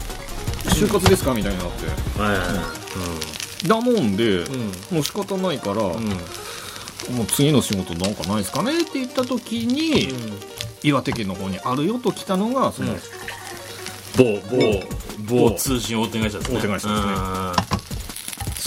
[0.70, 1.86] 就活ですかみたいになって。
[2.20, 2.56] はいはいはい
[3.66, 4.44] だもんで、ん。
[4.90, 5.82] もう仕方ないから、うん。
[5.82, 6.08] うん
[7.10, 10.08] もう次の仕事なんかないですかねって言った時に、
[10.82, 12.98] 岩手県の方にあるよと来たのがその、うん。
[14.16, 14.56] 某某
[15.28, 16.58] 某某通信大手会社ですね。
[16.58, 17.12] 大手会社ですね。
[17.12, 17.16] う
[17.70, 17.73] ん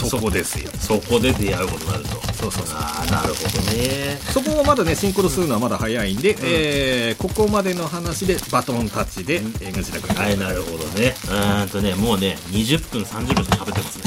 [0.05, 0.29] そこ。
[0.29, 0.69] ですよ。
[0.79, 2.09] そこで出会うことになると。
[2.33, 2.77] そうそうそう。
[2.77, 4.19] ああなるほどね。
[4.33, 10.15] そこをまだねシンクロするのはまだ早いんで、えーここまでの話でバトンタッチで、えー藤田君。
[10.15, 11.15] はいなるほどね。
[11.25, 14.03] うーんとねもうね20分30分喋ってますね。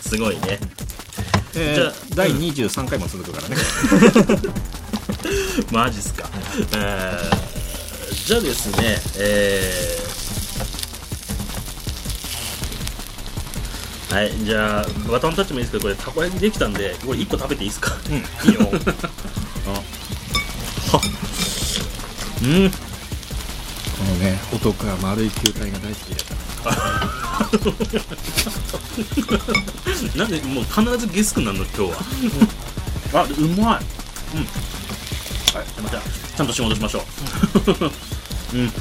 [0.02, 0.58] すごいね。
[1.56, 3.56] えーじゃあ第23回も続くからね、
[5.70, 6.28] マジっすか。
[6.76, 7.54] えー
[8.26, 10.23] じゃあですねえー
[14.14, 17.90] はいじゃあバトンタッチもいいですけどこれたこ焼きできたんでこれ1個食べていいですか？
[18.08, 18.16] うん。
[18.48, 18.60] いいよ。
[18.70, 18.76] う
[22.46, 22.70] ん。
[22.70, 22.76] こ
[24.04, 26.24] のね男は丸い球体が大好きで
[30.18, 31.96] なんでもう必ずゲスクなの今日は、
[33.14, 33.38] あうまい。
[33.56, 33.64] うん。
[33.64, 33.80] はい
[35.82, 37.02] またちゃんと仕事しましょう。
[38.58, 38.72] うん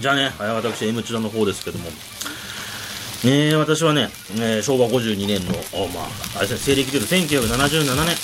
[0.00, 1.90] じゃあね、はい私、M チラの方ですけども、
[3.24, 6.08] えー、私はね、えー昭和52年の、おまあ、
[6.38, 8.16] あれですね、西暦でいうと1977年、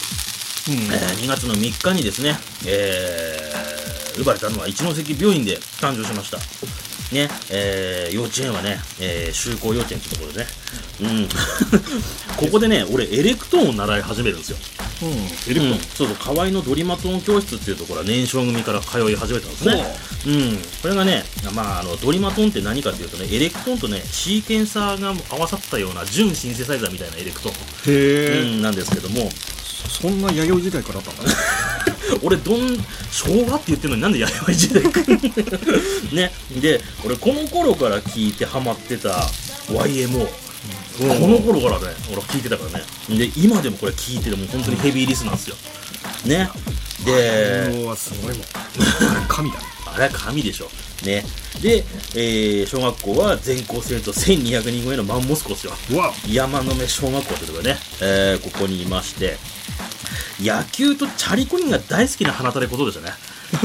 [0.92, 6.38] えー2月の3日にですね、えー、生まれたのは一関病院で誕生しました。
[7.14, 10.46] ね、えー幼稚園はね、えー修校幼稚園ってところでね、
[11.02, 11.28] うん。
[12.36, 14.56] ここでね、俺、エレクトーンを習い始めるんですよ。
[15.02, 15.08] うん。
[15.10, 15.14] エ
[15.48, 15.72] レクトうん。
[15.72, 19.84] ーン、そうそうカワイのドリマトーン教室っていうところは年少組から通い始めたんですね
[20.26, 20.58] うん。
[20.82, 21.22] これがね、
[21.54, 28.52] まあ、あのドリマトーンって何かっていうとねエレクトーンとねシーケンサーが合わさったような純シンセサイザーみたいなエレクトー。
[28.52, 29.28] ン、うん、なんですけども。
[29.88, 31.30] そんな弥生時代からあったんだね
[32.22, 32.76] 俺どん
[33.10, 35.00] 昭和って言ってるのになんで弥生時代か
[36.12, 36.32] ね。
[36.60, 39.10] で俺この頃から聞いてハマってた
[39.68, 40.28] YMO こ
[41.28, 42.84] の頃からね俺聞いてたからね。
[43.08, 45.56] で今でもこれ聞いてるもう本当にヘビーリスなんですよ。
[46.24, 46.48] ね。
[47.04, 48.46] でもうすごいもん。
[49.28, 50.68] 神だねあれは神でしょ。
[51.04, 51.24] ね。
[51.62, 55.72] で、えー小学校は全校生徒1200人超えのマンモス校ですよ。
[56.28, 59.36] 山の目小学校というところでね、えーここにいまして、
[60.40, 63.14] 野球とチャリコリンが大好きな花垂れことでしたね。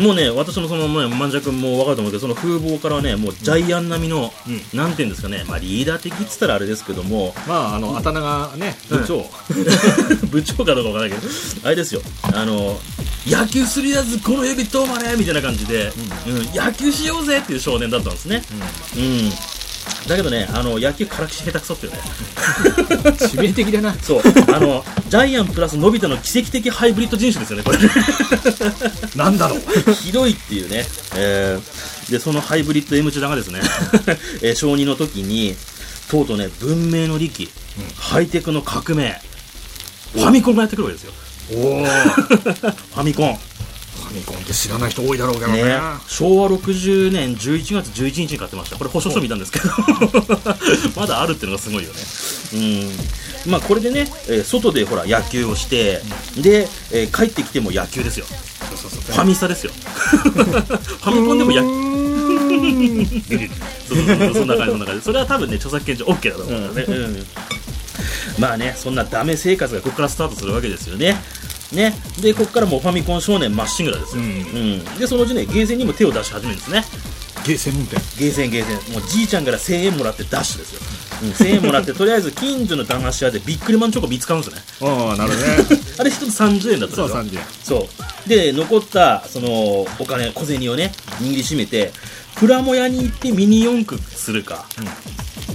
[0.00, 4.32] もうね、私のその、ね、万尺君も分かると思うけど、その風貌からね、もうジャイアン並みの、
[4.74, 9.24] なんていうんですかね、まあリーダー的って言ったらあれですけども、まああのあだ名がね部長、
[10.28, 11.22] 部長かどうかわからないけど、
[11.64, 12.78] あれですよ、あの、
[13.26, 15.92] 野球するやつ、この指どうまねみたいな感じで、
[16.26, 18.42] うん野球しようぜっていう少年だったんですね。
[18.96, 19.30] うん。
[20.08, 21.98] だけどね、あの、野球からきし下手くそっていうね。
[23.18, 27.78] 致命的だなそう、あの、ジャイアンプラスのび太の奇跡的ハイブリッド人種ですよね、これ。
[29.16, 29.60] なんだろう
[29.92, 30.86] ひどいっていうね。
[31.16, 33.60] えーで、そのハイブリッド M チュラがですね、
[34.42, 35.56] えー小2の時に、
[36.08, 37.50] とうとうね、文明の利器、
[37.98, 39.20] ハイテクの革命、
[40.12, 41.12] ファミコンがやってくるわけですよ。
[41.52, 41.90] おおフ
[42.40, 43.38] ファミコン。
[44.06, 45.62] ァミコンって知らない人多いだろうけどね。
[45.64, 45.78] ね、
[46.08, 48.76] 昭和60年11月11日に買ってました。
[48.76, 49.66] これ保証書見たんですけど。
[50.96, 51.98] まだあるっていうのがすごいよね。
[52.54, 53.50] うん。
[53.50, 56.00] まあこれでね、えー外でほら野球をして、
[56.36, 58.26] で、えー帰ってきても野球ですよ。
[58.26, 59.72] ファミサですよ。
[59.82, 61.86] ファミコンでも野球
[63.88, 64.44] そんな感じそ
[64.76, 65.04] んな感じ。
[65.04, 67.26] それは多分ね著作権上 OK だと思うからね、うん。
[68.38, 71.16] まあねそんなダメ生活がここからスタートするわけですよね
[71.72, 74.28] ね、でここからもうファミコン少年まっしぐらですよ、うん。
[74.28, 74.32] う
[74.76, 76.84] ん、でそのうちねゲーセンにも手を出し始めるんですね。
[77.44, 78.94] ゲー専門店ゲーセンゲーセン。
[78.94, 80.80] もうじいちゃんから1000円もらってダッシュですよ、
[81.22, 84.62] うん、1000円もらって とりあえず近所の駄菓子屋でビックリマンチョコ見つかるんですよね。
[84.80, 85.80] ああなるほどね。
[85.98, 87.88] あれ一つ30円だったそうでしょ30円そ
[88.26, 88.28] う。
[88.28, 91.92] で残ったそのお金小銭をね握りしめて
[92.36, 94.66] プラモ屋に行ってミニ四駆するか、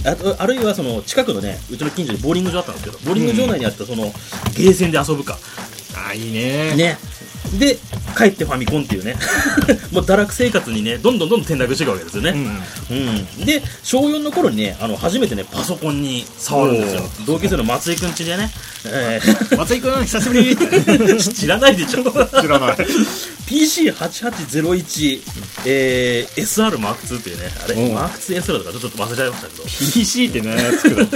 [0.04, 4.04] あとあるいはその近くのねうちの近所にボーリング場あったんですけどボーリング場内にあったその
[4.56, 5.38] ゲーセンで遊ぶか、
[5.94, 6.74] ああいいね。
[6.76, 6.98] ね。
[7.58, 7.76] で
[8.16, 9.16] 帰ってファミコンっていうね。
[9.92, 12.34] もう堕落生活にねどんどんどんどん転落していくわけですよね、
[12.90, 17.02] うん、で小4の頃にねあの初めてねパソコンに触るんですよ。
[17.26, 18.50] 同級生の松井くんちでね、
[18.86, 19.20] え
[19.56, 22.02] 松井君久しぶりー 知らないでしょ。
[22.40, 22.76] 知らない。
[23.46, 25.22] PC8801、
[25.66, 27.94] えー、SR マーク2っていうねあれうん。
[27.94, 29.64] マーク 2SR とかちょっと忘れちゃいましたけど。
[29.64, 31.06] PC ってね作る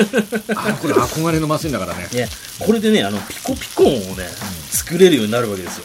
[0.55, 2.09] あこれ憧れのマシンだからね。
[2.13, 4.27] ね、これでねあのピコピコ音をね、
[4.71, 5.79] 作れるようになるわけです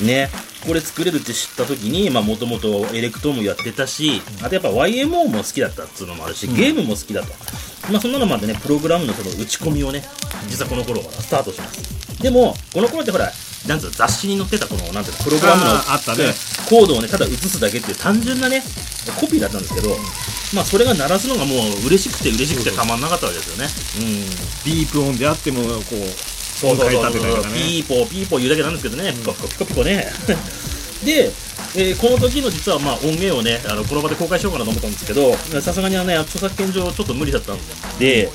[0.00, 0.28] よ、ね。
[0.66, 7.28] これ作れるって知った時にもともとエレクトーンもやってたしあとやっぱ YMO も好きだったっていうのもあるしゲームも好きだと、
[7.92, 10.02] まあ、そんなのもあってねプログラムのその打ち込みをね
[10.48, 12.22] 実はこの頃からスタートします。
[12.22, 13.30] でもこの頃ってほら
[13.66, 16.34] なんつうの雑誌に載ってたこのなんていうのプログラムのあったね。
[16.68, 18.62] コードをねただ映すだけっていう単純なね
[19.20, 19.96] コピーだったんですけど、
[20.54, 23.70] まあそれが鳴らすのがもう嬉しくて嬉しくてたまんなかったわけですよね。
[24.66, 24.72] うん。
[24.72, 30.06] ビープ音であってもこうそうそうそう音階立てたりとかねピーポーピーポー言うだけなんですけどね、ピコピコピコピコね。
[31.04, 31.30] で、
[31.76, 37.58] えーこの時の実はまあ音源をねあのこの場で公開しようかなと思ったんですけどさすがにあのね著作権上ちょっと無理だったん
[37.98, 38.30] で。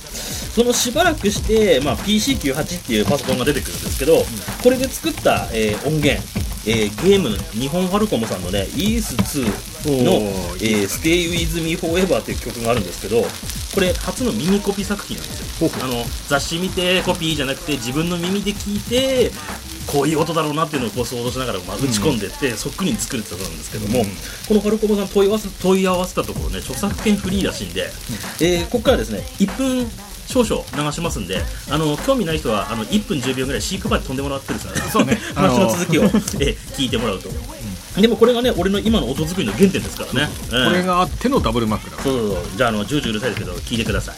[0.53, 4.23] そのしばらくして、まあ、PC98 っていうパソコンが出てくるんですけど
[4.61, 6.21] これで作った、えー音源
[6.65, 10.81] えーゲーム日本ファルコムさんのね ES2 のお「ー。
[10.81, 13.21] えー Stay With Me Forever」っていう曲があるんですけど
[13.73, 15.71] これ初の耳コピ作品なんですよ。
[15.81, 19.31] あの雑誌見てコピーじゃなくて自分の耳で聞いて
[19.87, 24.05] こういう音だろうなっていうのをこう想像しながらまあ打ち込んでって、そっくりに作るってことなんですけども、
[24.47, 27.91] このファルコムさん問い合わせ問い合わせたところね著作権フリーらしいんで、
[28.39, 29.91] えーここからですね1分
[30.27, 35.19] 少々流しますんであの興味ない人はあの1分10秒ぐらい飼育場で飛んでもらってですねそうね。
[35.35, 37.29] 話のあの続きを、えー聞いてもらうと、
[38.01, 42.03] でもこれがね俺の今の音作りの原点ですからね、うんこれがあってのダブルマックだから。
[42.03, 42.57] そうそうそう。
[42.57, 44.15] じゃああのジュージュうるさいですけど聞いてください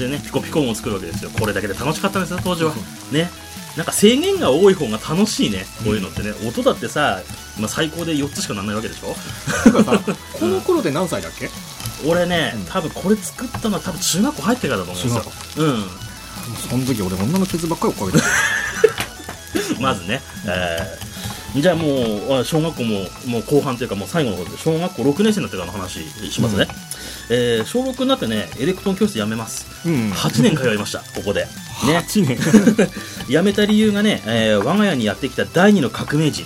[0.00, 1.30] じでねピコピコ音を作るわけですよ。
[1.30, 2.72] これだけで楽しかったんですよ当時は。
[3.12, 3.30] ね。
[3.76, 5.64] なんか制限が多い方が楽しいね。
[5.84, 6.32] こういうのってね。
[6.46, 7.22] 音だってさ、
[7.58, 9.14] まあ、最高で4つしかなんないわけでしょ？
[10.38, 11.48] この頃で何歳だっけ？
[12.06, 15.32] 俺ね、多分これ作ったのは多分中学校入ってからだと思うんですよ。
[15.58, 15.84] うん。
[16.70, 18.24] その時俺女のケツばっかり追っかけて
[19.76, 19.80] た。
[19.80, 21.10] まずね、えー
[21.60, 21.88] じゃあも
[22.28, 26.68] うあ小学校ももう後半というかもう最後の方で小学校6年生になってからの話しますね、
[27.30, 30.10] えー小6になってねエレクトーン教室辞めます、うん。
[30.10, 31.46] 8年通いましたここで。
[31.86, 31.98] ね。
[31.98, 32.38] 8年。
[33.28, 36.44] 辞めた理由がね、えー我が家にやってきた第二の革命人、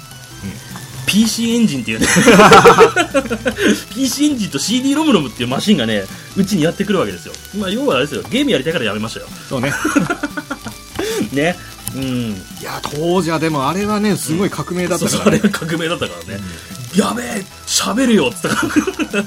[1.07, 2.07] PC エンジンっていうね。
[3.95, 6.05] PC エンジンと CD ロムロムっていうマシンがね
[6.37, 8.23] うちにやってくるわけですよ、まあ、要はあれですよ。
[8.31, 9.27] ゲームやりたいからやめましたよ。
[9.49, 9.73] そうね。
[11.33, 11.57] ね。
[11.95, 12.03] うん。
[12.61, 15.11] いや当時はでもあれはねすごい革命だったからね。
[15.11, 16.41] そうそうあれが革命だったからね、
[16.97, 18.49] やべえ喋るよっつった。
[18.51, 18.69] か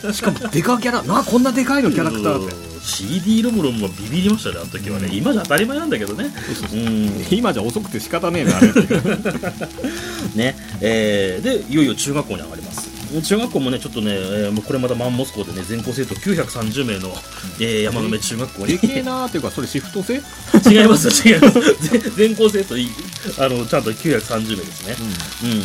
[0.06, 2.56] らしかもデカキャラなこんなでかいのキャラクターって。
[2.56, 6.32] うん CD ロムロムもビビりましたねあの時はね、今じゃ当たり前なんだけどね。
[6.72, 7.26] うん。
[7.30, 8.68] 今じゃ遅くて仕方ねえなあれ
[10.36, 10.56] ね。
[10.80, 12.88] えーでいよいよ中学校に上がります。
[13.24, 17.14] 中学校もねちょっとね、えーこれまたマンモス校でね全校生徒930名の、
[17.60, 18.78] えー山の目中学校に。
[18.78, 20.14] でけえなーっていうかそれシフト制？
[20.72, 21.60] 違いますよ違います。
[21.92, 22.90] 全全校生徒い
[23.38, 24.96] あのちゃんと930名ですね。
[25.44, 25.64] うん、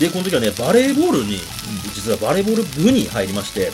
[0.00, 1.38] でこの時はねバレーボールに、
[1.94, 3.70] 実はバレーボール部に入りまして、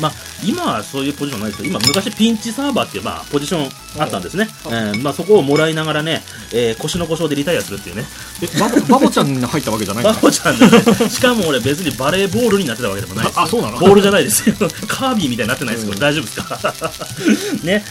[0.00, 0.12] まあ、
[0.42, 3.68] 今はそういうポジションないですけど今昔ピンチサーバーっていう、まあ、ポジション
[4.00, 6.22] あったんですね、えーまあ、そこをもらいながらね、
[6.54, 8.04] えー腰の故障でリタイアするっていうね。
[8.42, 10.70] えバボバボちゃんに入ったわけじゃないバのボちゃんで、ね、
[11.10, 13.38] しかも俺別にバレーボールになってたわけでもないです。
[13.40, 13.78] あそうなの？
[13.78, 14.56] ボールじゃないですよ。
[14.88, 16.74] カービィみたいになってないですけど、大丈夫ですか？
[17.62, 17.84] ね。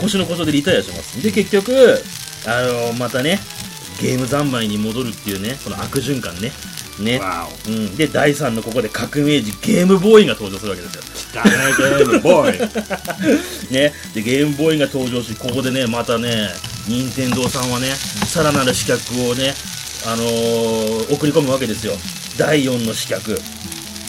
[0.00, 1.20] 腰の故障でリタイアします。
[1.20, 2.00] で結局
[2.46, 3.40] あのまたね
[4.00, 6.52] ゲーム三昧に戻るっていうねその悪循環ね
[7.00, 11.42] ね、わうん、で第3のここで革命児ゲームボーイが登場するわけですよ。
[11.42, 12.58] だねゲームボーイ。
[13.72, 16.48] ね、でゲームボーイが登場しここでねまたね
[16.88, 17.94] 任天堂さんはね
[18.26, 19.54] さらなる刺客をね、
[20.06, 21.92] あのー送り込むわけですよ。
[22.36, 23.40] 第4の刺客。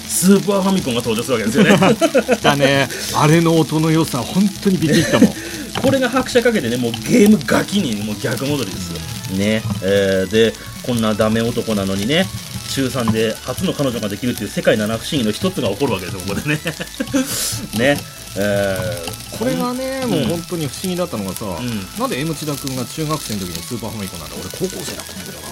[0.07, 2.37] スーパーファミコンが登場するわけですよね。
[2.41, 2.89] だね。
[3.15, 5.33] あれの音の良さ本当にビビったもん。
[5.81, 8.99] これが拍車かけてねもうゲームガキにもう逆戻りですよ。
[9.37, 12.25] ね、えーでこんなダメ男なのにね
[12.69, 16.59] 中3で初の彼女ができるっていう世界七不思議の一つが起こるわけですよここでね。
[17.77, 17.97] ね。
[18.37, 21.87] えーこれがね、もう本当に不思議だったのがさ、ん。
[21.97, 24.35] なんで M 千田君が中学生の時にスーパーファミコンなんだ？
[24.35, 25.49] 俺高校生だと思うんだけどな。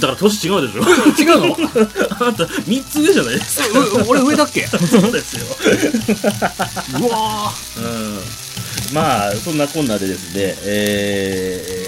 [0.00, 0.80] から年違うでしょ。
[1.20, 1.56] 違うの？
[2.18, 3.34] あなた3つ上じゃない？
[3.38, 4.66] ですかう俺上だっけ？
[4.66, 5.44] そうですよ。
[7.00, 8.20] うわうん。
[8.94, 11.79] まあそんなこんなでですね、えー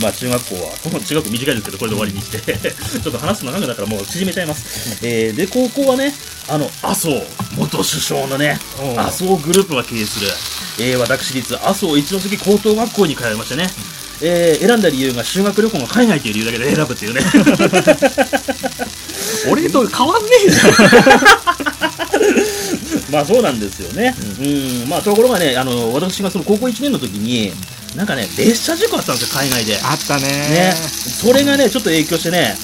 [0.00, 2.38] まあ中学校は、こ の中学校短いですけど、これで終わりにして、
[3.02, 4.98] ちょっと話すの長くなったからもう縮めちゃいます。
[5.02, 6.14] えーで、高校はね、
[6.48, 7.22] あの、麻生
[7.56, 10.28] 元首相のね、うん麻生グループが経営する、
[10.78, 13.70] えー私立麻生一関高等学校に通いましてね、
[14.20, 17.20] えー選んだ理由が修学旅行が海外という理由だけで選ぶっていうね。
[19.50, 20.72] 俺と変わんねえじゃん
[23.10, 24.14] まあそうなんですよね。
[24.40, 27.52] うん、まあところがね、あの、私がその高校1年の時に、
[27.96, 29.78] なんかね、列車事故あったんですよ、海外で。
[29.82, 30.22] あったね。
[30.26, 32.56] ね、それがね、ちょっと影響してね、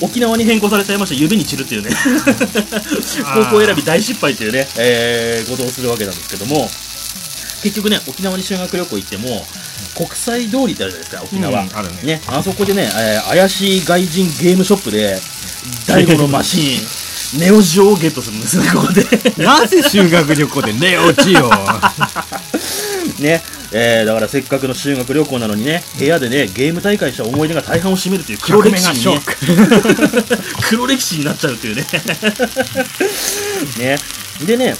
[0.00, 1.90] 沖縄に変更されちゃいました、指に散るっていうね、
[3.34, 6.70] 高校選び大失敗っていうね、えーことをするわけなんですけども、
[7.62, 9.46] 結局ね、沖縄に修学旅行行っても、
[9.94, 11.60] 国際通りってあるじゃないですか、沖縄。
[11.62, 12.20] うんあるね。
[12.26, 15.20] あそこでね、えー怪しい外人ゲームショップで、
[15.86, 19.04] 第5のマシーン、ネオジオをゲットするんですよね、ここで。
[19.44, 21.50] なぜ修学旅行でネオジオ
[23.20, 23.42] ね、
[23.72, 29.20] えーだからせっかくの修学旅行なのにね、部屋でね、ゲーム大会した思い出が大半を占めるという黒歴史にね、
[30.68, 31.86] 黒歴史 になっちゃうというね。
[33.78, 33.98] ね。
[34.46, 34.76] でね、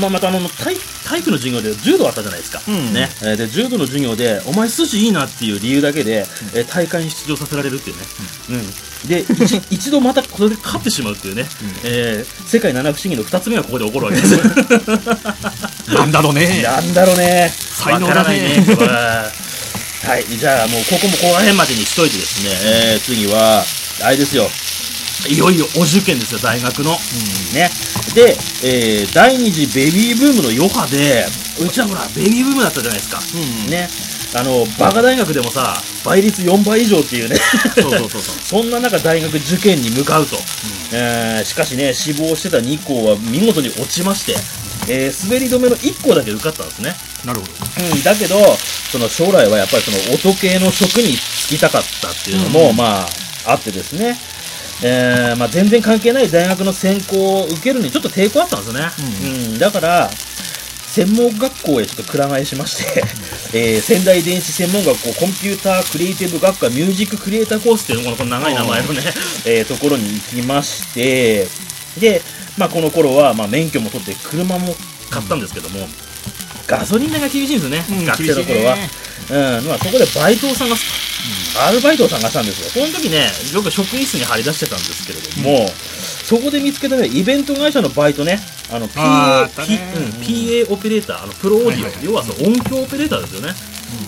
[0.00, 2.94] まあ、またあの体体育の授業で柔道あったじゃないですか、ん。
[2.94, 3.08] ね。
[3.22, 6.24] えーで柔道の授業でお前筋いいなっていう理由だけで、
[6.54, 8.02] えー大会に出場させられるっていうね、
[8.50, 9.08] うん。
[9.08, 11.46] で一 一度またこれで勝ってしまうっていうね、
[11.84, 14.34] えー世界七不思議の2つ目がここで起こるわけです。
[14.34, 14.40] よ
[15.98, 16.62] なんだろうね。
[16.62, 17.52] なんだろうね。
[17.54, 18.38] 才能だね。
[18.38, 18.66] ね。
[20.06, 20.24] はい。
[20.38, 23.64] じゃあもうここもここら辺までにしといてですね、えー、次は、
[24.02, 24.50] あれですよ。
[25.28, 26.98] いよいよお受験ですよ、大学の。
[27.54, 27.70] ね。
[28.14, 31.24] で、えー、第二次ベビーブームの余波で、
[31.64, 33.20] うちはほら、ベビーブームだったじゃないですか。
[33.70, 33.88] ね。
[34.34, 37.36] あの、バカ大学でもさ、倍率4倍以上っていうね。
[37.74, 40.38] そうそうそうそう そんな中、大学受験に向かうと、
[40.92, 44.36] えーしかしね、志望してた2校は見事に落ちまして、
[44.88, 46.96] えー滑り止めの1校だけ受かったんですね。
[47.24, 47.52] なるほど
[47.92, 48.58] うん、だけど、
[48.90, 53.06] その将来はやっぱりその音系の職に就きたかったっていうのも、ま
[53.46, 54.18] あ、あってですね、
[54.82, 58.88] えーまあ、全然関係ない大学の専攻を受けるにちょっと抵抗あったんですよね。
[59.52, 60.10] うんだから、
[60.92, 63.02] 専門学校へちょっとくら替えしまして、
[63.54, 69.00] えー仙台電子専門学校コンピュータークリエイティブ学科ミュージッククリエイターコースっていうのこのこの長い名前のね、
[69.46, 71.46] えーところに行きまして、
[71.98, 72.20] で、
[72.58, 74.74] まあ、この頃は、まあ、免許も取って車も
[75.10, 75.86] 買ったんですけども、
[76.66, 78.76] ガソリン代が厳しいんですよね、うん学生の頃は。
[79.30, 81.08] うん、まあ、そこでバイトを探す
[81.54, 81.62] と。
[81.64, 82.84] アルバイトを探したんですよ。
[82.84, 88.40] その時ね、よく職員室に張り出してたんですけれども、そこで見つけたね、イベント会社のバイトね、
[88.70, 93.54] あの、PA, P ねうん、PA オペレーター、あの、プロオーディオ、はいはいはい要はその音響オペレーターですよね。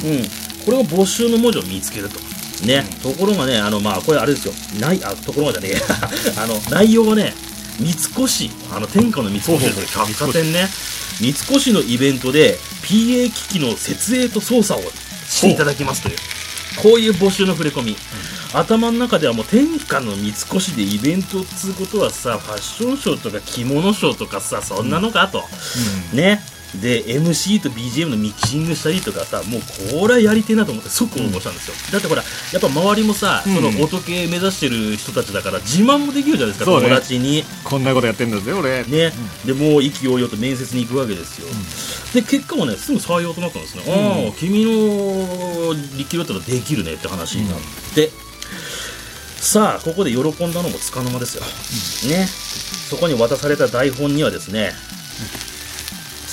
[0.05, 0.64] うん。
[0.64, 2.18] これを募集の文字を見つけると。
[2.66, 4.55] ね、ところがね、あの、まあ、これあれですよ。
[4.80, 5.80] ない、あ、ところがじゃねえや。
[6.42, 7.34] あの、内容はね、
[7.79, 7.91] 三
[8.25, 10.05] 越、あの、天下の三越ですよ。
[10.05, 10.68] 百貨店ね。
[11.20, 14.83] 三越のイベントで PA 機器の設営と操作を
[15.29, 16.16] していただきますという。
[16.83, 17.97] こういう募集の触れ込み、
[18.55, 25.43] 頭の中ではもう天下の三越でイベントっつうことはさファッションショーとか着物ショーとかさそんなのかと、
[26.14, 26.41] ね
[26.83, 29.61] で MC と BGM のミキシングしたりとかさもう
[30.01, 32.22] これはやりてえなと思って即応募したんですよ、だってほら
[32.53, 33.55] やっぱ周りもさ、うん。
[33.55, 36.77] その音系目指してる人たちだから自慢もできるじゃないですか、ね。
[36.83, 37.45] 友達に。
[37.64, 38.85] こんなことやってんだぜ俺。
[38.85, 39.12] ね、
[39.45, 41.49] でもう意気揚々と面接に行くわけですよ、
[42.12, 47.59] で結果もねすぐ採用となったんですね、ああ君の力量ってのはできるねって話になっ
[47.95, 48.11] て、
[49.37, 51.43] さあここで喜んだのもつかの間ですよ、
[52.16, 52.27] ね。
[52.27, 54.72] そこに渡された台本にはですね、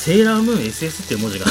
[0.02, 1.46] セーラームーン SS っていう文字が。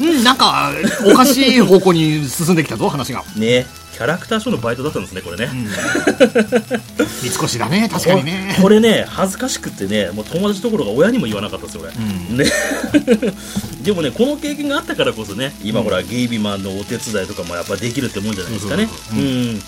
[0.00, 0.72] うんなんか
[1.06, 3.22] おかしい方向に進んできたぞ話が。
[3.36, 5.48] ねキャラクターショーのバイトだったんですねこれね、
[7.22, 8.56] 三越だね 確かにね。
[8.60, 12.36] これね恥ずかしくってねもう友達どころが親にも言わなかったですよ俺、うん。
[12.36, 12.46] ね。
[13.84, 18.88] でもねこの経験があったからこそね今ほら、ゲイビマンのお手伝いとかもやっぱできるってもんじゃないですかね。
[19.12, 19.62] うん。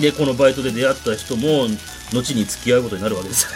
[0.00, 1.66] でこのバイトで出会った人も
[2.12, 3.46] 後に付き合うことになるわけです、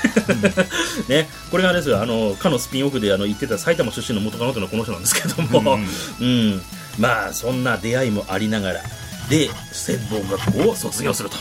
[1.09, 2.01] ね、これがあれですよ。
[2.01, 5.79] あのかのスピンオフであの言ってた埼玉出身の元カノというのはこの人なんですけども、
[6.21, 6.63] うん
[6.99, 8.83] まあそんな出会いもありながら。
[9.29, 11.37] で専門学校を卒業すると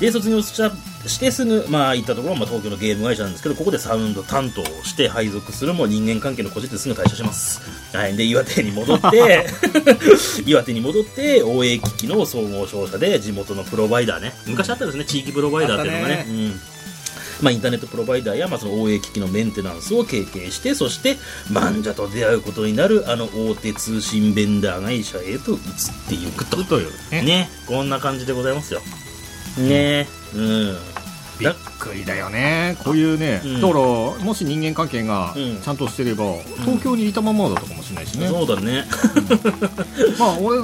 [0.00, 0.70] で卒業した
[1.08, 7.60] してすぐ、まあ、行ったところは、まあ、東京のゲーム会社なんですけどここでサウンド担当をして配属するも人間関係のこじってすぐ退社します、
[7.96, 9.46] はい、で岩手に戻って
[10.46, 14.34] 岩手に戻って応援機器の総合商社で地元のプロバイダーね。
[14.46, 16.26] 昔あったですね地域プロバイダーっていうのがね。
[16.28, 16.60] うん。
[17.40, 21.16] まあ、インターネットプロバイダーや、まあ、その応援機器のメンテナンスを経験してそして
[21.52, 25.58] 漫者と出会うことになるあの大手通信ベンダー会社へと移っ
[26.08, 26.64] ていくと。
[26.64, 27.22] というね。
[27.22, 27.50] ね。
[27.66, 28.80] こんな感じでございますよ
[29.56, 30.06] ね。
[30.34, 30.76] うん。
[31.38, 32.76] びっくりだよね。
[32.82, 33.60] こういうね、うん。
[33.60, 33.80] だから
[34.24, 35.60] もし人間関係がうん。
[35.60, 36.24] ちゃんとしてれば、
[36.64, 38.84] 東京にいたままだったかもしれないしね、そうだね。
[40.18, 40.60] まあ俺、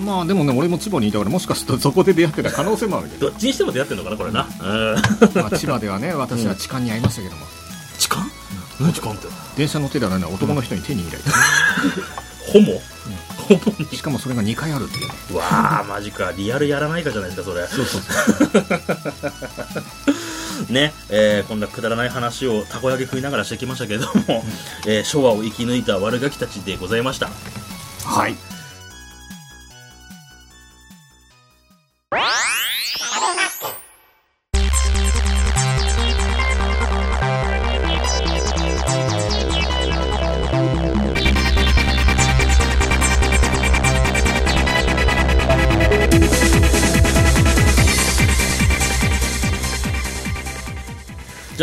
[0.00, 4.46] まあでもね俺も千葉にいたからもしかするとそこで出会ってた可能性もあるけど、どっちにしても出会ってんのかなこれな。
[4.60, 4.94] うん
[5.34, 7.44] まあ、千葉ではね私は痴漢に会いましたけども、
[7.98, 8.24] 痴漢？
[8.80, 9.26] 何痴漢って？
[9.56, 11.30] 電車乗ってたらね男の人に手に入れられ
[12.52, 12.66] ホモ？
[12.66, 12.80] ホモ
[13.92, 15.08] しかもそれが2回あるっていう。
[15.08, 16.32] ねうわあマジか。
[16.36, 17.66] リアルやらないかじゃないですかそれ。
[17.66, 18.02] そうそう。
[20.72, 24.44] ね、えーこんなくだらない話をたこ焼き食いながらしてきましたけれども、
[24.86, 27.30] えー昭和を生き抜いた悪ガキたちでございました。
[28.04, 28.36] はい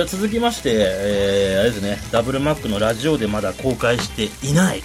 [0.09, 4.81] 続きまして、えーあれですねダブルマックのラジオでまだ公開していない、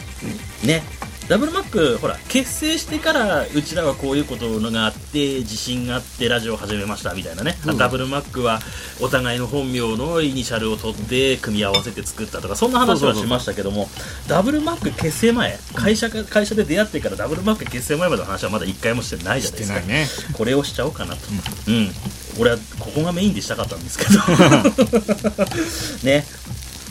[0.66, 0.83] ね
[1.29, 8.61] ダブルマックほら結成してからうちらはこういうことのがあって自信があってラジオを始めましたみたいなね、ダブルマックは
[9.01, 13.89] お互いの本名のイニシャルを取って組み合わせて作ったとかそんな話はしましたけども
[14.29, 19.81] ダブルマック結成前会社が会社で出会ってからダブルマック結成前までの話はまだ一回もしてないじゃないですか。
[19.81, 20.07] ね。
[20.37, 21.20] これをしちゃおうかなと、
[21.68, 21.91] うん。
[22.39, 24.11] 俺はここがメインでしたかったんですけど。
[26.05, 26.27] ね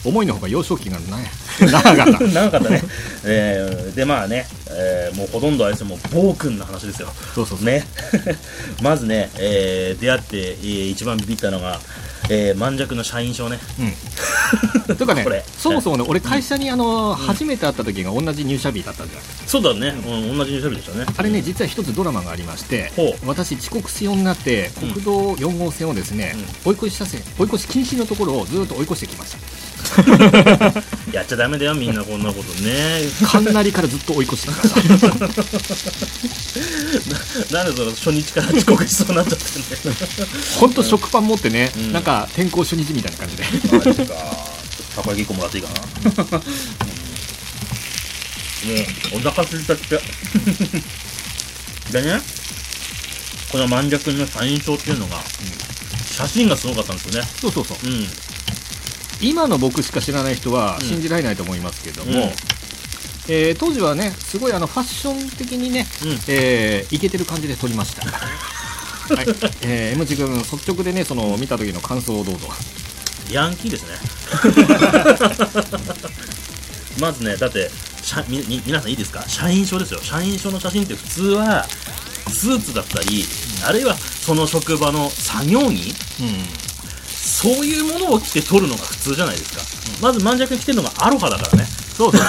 [0.05, 1.25] 思いのほか幼少期がない。
[1.59, 2.03] 長かった。
[2.19, 2.83] 長かったね、
[3.23, 7.09] えーでまあね、えーもうほとんどあれですよもう暴君の話ですよ。
[7.35, 7.65] そうそうそう。
[7.65, 7.85] ね。
[8.81, 11.79] まずね、えー出会って、えー一番ビビったのが、
[12.29, 13.59] えー、満弱の社員証ね。
[13.79, 13.83] う
[14.91, 14.95] ん。
[14.95, 15.43] というかねこれ。
[15.57, 21.05] そもそもね俺会社にあの、初めて会った時が同じ入社日だったんじゃないそうだね、うん、同じ入社日でしたね。
[21.15, 26.35] あれね実は一つドラマがありましてほ私遅刻しようになって国道4号線をですね、
[26.65, 29.37] 追い越し車線追い越し禁止のところをずっと追い越してきました
[31.13, 33.01] やっちゃダメだよみんなこんなことね。
[33.25, 34.47] 神成からずっと追い越して
[34.81, 35.01] きまし
[37.49, 37.55] た。
[37.55, 39.95] なんでその初日から遅刻しそうになっちゃってんだよ。
[40.59, 41.91] 本当食パン持ってね、うん。
[41.93, 43.43] なんか転校初日みたいな感じで。
[43.71, 44.15] マジか
[44.95, 46.37] たこ焼き1個もらっていいかな、うん。
[48.69, 48.75] も
[49.15, 50.01] うお腹すいたって。
[51.91, 52.21] でね
[53.51, 55.21] この万尺のサイン帳っていうのが、
[56.05, 57.27] 写真がすごかったんですよね。
[57.39, 57.77] そうそうそう。
[57.87, 58.07] うん
[59.23, 62.17] 今の僕しか知らない人は信じられないと思いますけども、うん。
[63.29, 66.09] えー当時はねすごいあのファッション的にね、うん。
[66.27, 68.03] えーイケてる感じで撮りました。
[69.15, 69.25] はい、
[69.63, 72.47] えー、M 字君率直でねその見た時の感想をどうぞ。
[73.31, 73.89] ヤンキーですね。
[76.99, 77.69] まずねだって
[78.01, 79.23] 社みみ皆さんいいですか？
[79.27, 79.99] 社員証ですよ。
[80.01, 81.65] 社員証の写真って普通は
[82.31, 83.25] スーツだったり、
[83.65, 85.93] あるいはその職場の作業着？
[87.23, 89.61] そういうものを着て撮るのが普通じゃないですか、
[90.01, 91.67] まず万尺着てるのがアロハだからね。
[91.97, 92.21] そうそう。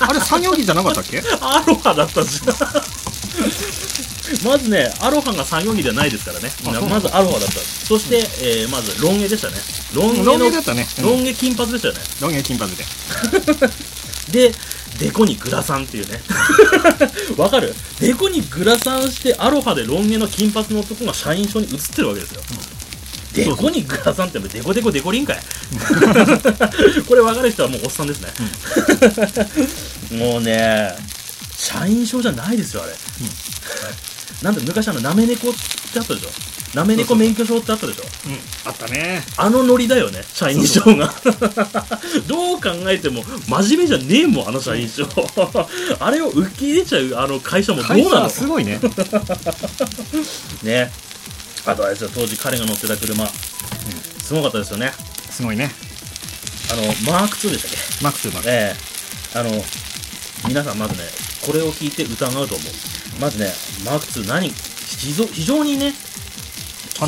[0.00, 1.22] あれあれ作業着じゃなかったっけ？
[1.40, 2.54] アロハだったんですよ
[4.44, 6.50] まずねアロハが作業着ではないですからね。
[6.88, 7.60] まずアロハだった。
[7.60, 9.54] そして、えーまずロン毛でしたね。
[9.94, 10.86] ロン毛のロン毛だったね。
[10.98, 11.04] うん。
[11.04, 12.00] ロン毛金髪でしたよね。
[12.20, 12.84] ロン毛金髪で。
[14.50, 14.52] で、
[14.98, 16.20] デコにグラサンっていうね。
[17.36, 17.74] わかる？
[18.00, 22.42] デコにグラサンしてアロハでロン毛の金髪の男が社員証に写ってるわけですよ。
[23.44, 25.38] デコにグラサンってデコデコデコリンかい。
[27.06, 28.28] これ分かる人はもうおっさんですね。
[30.18, 30.94] もうね、
[31.56, 32.92] 社員証じゃないですよ、あれ。
[34.42, 36.28] なんで昔あの、なめ猫ってあったでしょ？
[36.74, 38.02] なめ猫免許証ってあったでしょ？
[38.26, 38.38] うん。
[38.66, 39.22] あったね。
[39.38, 41.12] あのノリだよね、社員証が。
[42.26, 45.06] どう考えても、真面目じゃねえもん、あの社員証。
[46.00, 48.10] あれを受け入れちゃう、あの会社もどうなの？
[48.24, 48.78] はすごいね。
[50.62, 50.92] ね。
[51.66, 53.26] あとあれですよ、当時彼が乗ってた車。
[53.26, 54.92] すごかったですよね。
[55.30, 55.70] すごいね
[56.72, 58.04] あの、マーク2でしたっけ？
[58.04, 58.74] マックスマックえ
[59.34, 59.64] えあの、
[60.48, 61.04] 皆さんまずね、
[61.44, 63.20] これを聞いて疑うと思う。
[63.20, 63.52] まずね、
[63.84, 64.48] マーク2何？
[64.50, 65.92] 非常非常にね、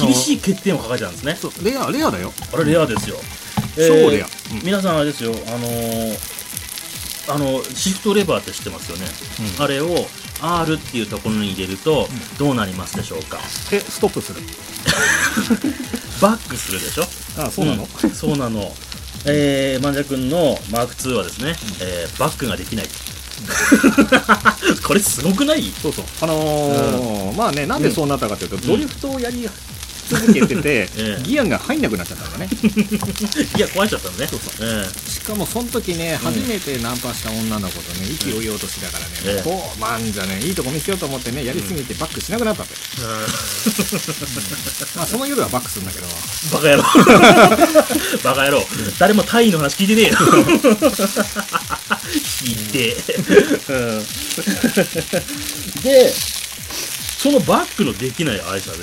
[0.00, 1.36] 厳しい欠点を抱えてたんですね。
[1.40, 3.16] そうレアレアだよあれレアですよ。
[3.76, 6.18] 超レアうん皆さんあれですよ、あのー
[7.30, 9.06] あの、シフトレバーって知ってますよね。
[9.56, 10.06] うんあれを
[10.40, 12.08] R っていうところに入れると、
[12.38, 13.38] どうなりますでしょうか？
[13.72, 14.40] えストップする？
[16.20, 17.04] バックするでしょ？
[17.42, 18.10] あそうなの、うん。
[18.10, 18.74] そうなの。
[19.26, 22.86] えー、マンジャ君のマーク2はですね、えーバックができない。
[24.86, 25.62] これすごくない？
[25.82, 26.04] そうそう。
[26.22, 29.42] あのーまあねなんでそうなったかというと、ドリフトをやり
[30.08, 31.22] 続けてて、 ええ。
[31.22, 32.48] ギアが入んなくなっちゃったんだね。
[33.56, 34.26] いや、壊れちゃったのね。
[34.26, 34.66] そうそう。
[34.66, 39.42] えしかもその時ね、初めてナンパした女の子とね意気揚々としながらね、ええ。
[39.42, 42.74] こうまんじゃねいいとこ見せようと思ってねやりすぎてバックしなくなったって、
[44.96, 46.06] まあその夜はバックするんだけど。
[46.06, 46.82] ーバカ野郎。
[48.24, 48.66] バカ野郎。
[48.98, 50.12] 誰もタイの話聞いてねえよ。
[52.16, 52.96] 聞いて。
[53.68, 53.72] う
[55.80, 55.82] ん。
[55.82, 56.12] で、
[57.18, 58.78] そのバックのできない愛車で、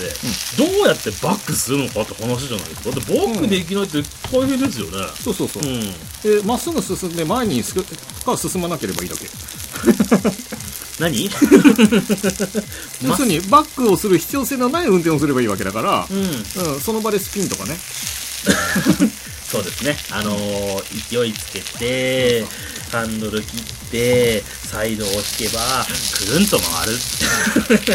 [0.57, 2.91] どうやってバックするのかって話じゃないですか。
[2.91, 5.07] だってバックできないって大変ですよね。
[5.15, 5.79] そうそうそううん。
[5.81, 9.25] でまっすぐ進んで前にすか進まなければいいだけ
[10.99, 11.29] 何？
[13.03, 16.17] 要するにバックをする必要性のない運転をすればいいわけだから、うん。
[16.73, 17.77] うん、その場でスピンとかね
[19.49, 19.97] そうですね。
[20.11, 22.45] あのー勢いつけて、
[22.91, 25.85] ハンドル切って、サイドを引けば、
[26.17, 26.93] くるんと回る。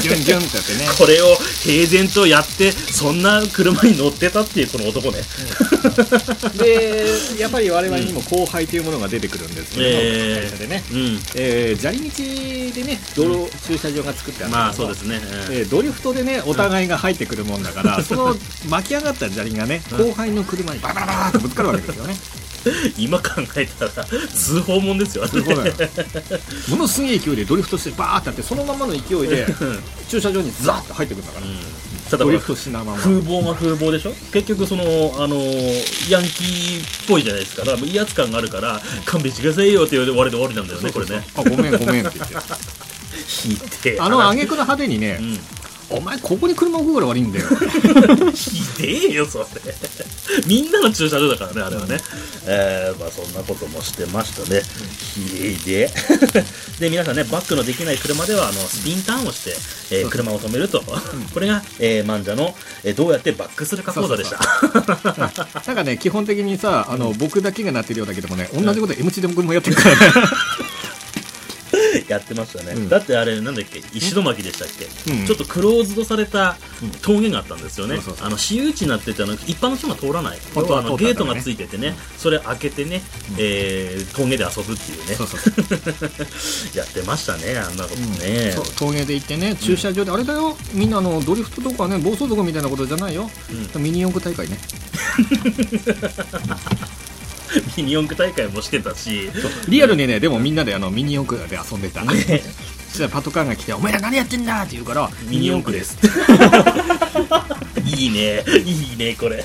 [0.02, 5.22] ギュンギュンってやってね これを平然とやって、そんな車に乗ってたっていうこの男ね。
[6.56, 7.04] で
[7.38, 11.22] やっぱり我々にも後輩というものが出てくるんですけど、えー会社でね、うん。
[11.36, 15.20] えー砂利道でね道路駐車場が作ってあるまあそうですね。
[15.50, 18.36] えードリフトでねお互いが入ってくるもんだから、 その
[18.68, 22.16] 巻き上がった砂利がね後輩の車にバラバラバラってぶつかるわけですよね
[22.98, 23.90] 今考えたら、
[24.34, 25.26] 通報もんですよ。
[25.26, 25.74] そうだよ
[26.68, 29.46] ものすげえ勢いでドリフトしてバーってやってそのままの勢いで
[30.08, 31.46] 駐車場にザーッと入ってくるんだから、
[32.10, 34.12] ただドリフトしなまま風貌が風貌でしょ？
[34.32, 34.86] 結局その、あ
[35.28, 37.64] のーヤンキーっぽいじゃないですか。
[37.64, 41.24] だから威圧感があるから、勘弁してくださいよって言われて終わりなんだよね、これね。
[41.36, 42.34] あごめんごめんって言って
[43.46, 44.00] 引いて。
[44.00, 45.38] あの挙句の派手にね、うん。
[45.90, 47.46] お前ここに車置くから悪いんだよ
[48.32, 49.44] ひでえよ、それ。
[50.46, 51.98] みんなの駐車場だからね、あれはね。
[52.46, 54.62] えー、まあそんなこともしてましたね。
[55.14, 55.90] ひでえ。
[56.78, 59.56] で、皆さんね、バックのできない車では、あの、スピンターンをして、
[59.96, 60.82] えー車を止めると。
[61.34, 64.38] これが、えー、マンジャの、えーどうやってバックするか講座でした。
[65.66, 70.12] なんかね基本的にさあの、僕だけがなってるようだけどもね同じこと M チで僕もやってるからね
[72.08, 72.88] やってましたね、うん。
[72.88, 75.26] だってあれなんだっけ石巻でしたっけ、うん。
[75.26, 76.56] ちょっとクローズドされた
[77.02, 80.38] 峠があったんですよね、あの私有地になっててあの一般の人が通らない。
[80.56, 83.02] あのゲートがついててね、それ開けてね、
[83.38, 85.16] えー峠で遊ぶっていうね。
[86.74, 90.56] やってましたねあんなことね、峠で行ってね駐車場で、あれだよ。
[90.72, 93.30] みんなあのドリフトとかね暴走族みたいなことじゃないよ、
[93.76, 94.58] ミニ四駆大会ね
[97.76, 99.30] ミニ四駆大会もしてたし。
[99.68, 105.96] リアルにねでもみんなであのミニ四駆で遊んでた、そしたらパトカーが来て「お前ら何やってんだ!」って言うから「ミニ四駆です。
[107.84, 108.44] いいね。
[108.64, 109.44] いいねこれ。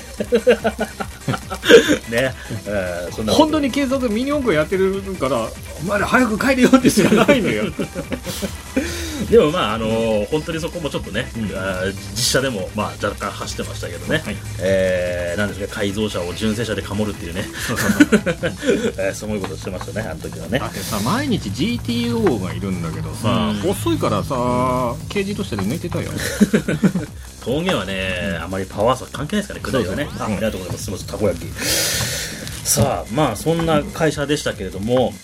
[2.08, 2.34] ね、
[2.66, 5.48] えーそんな本当に警察ミニ四駆やってるから
[5.82, 7.64] 「お前ら早く帰れよ」って知らないのよ
[9.30, 14.36] でもまああのー本当にそこもちょっとね、あー実車でもまあ若干走ってましたけどね、はい。
[14.60, 17.44] えーなんですか改造車を純正車でかもるっていうね。
[18.98, 20.58] えーすごいことしてましたねあの時はね。
[20.58, 23.70] だってさ毎日 GTO がいるんだけどさ、うん。
[23.70, 26.10] 遅いからさ軽自動車で抜いてたよ。
[27.44, 30.08] 峠はね、あまりパワー差関係ないですからね、下りはね。
[30.18, 30.84] ありがとうございます。
[30.84, 31.46] すみません、たこ焼き。
[32.64, 35.14] さあ、まあ、そんな会社でしたけれども、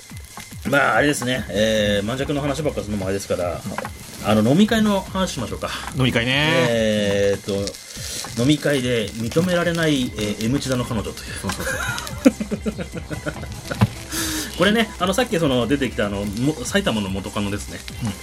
[0.70, 3.60] まあ、あれですね、えー、満弱の話ばっかするのもあれですから、
[4.24, 5.68] あの、飲み会の話しましょうか。
[5.96, 6.32] 飲み会ね、
[6.68, 7.42] えーっ
[8.36, 11.26] と、飲み会で認められない、えー、M チダの彼女という。
[14.58, 17.78] これね、あのさっきその出てきたあのも埼玉の元カノですね、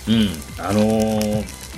[0.07, 0.29] うん。
[0.63, 1.69] あのー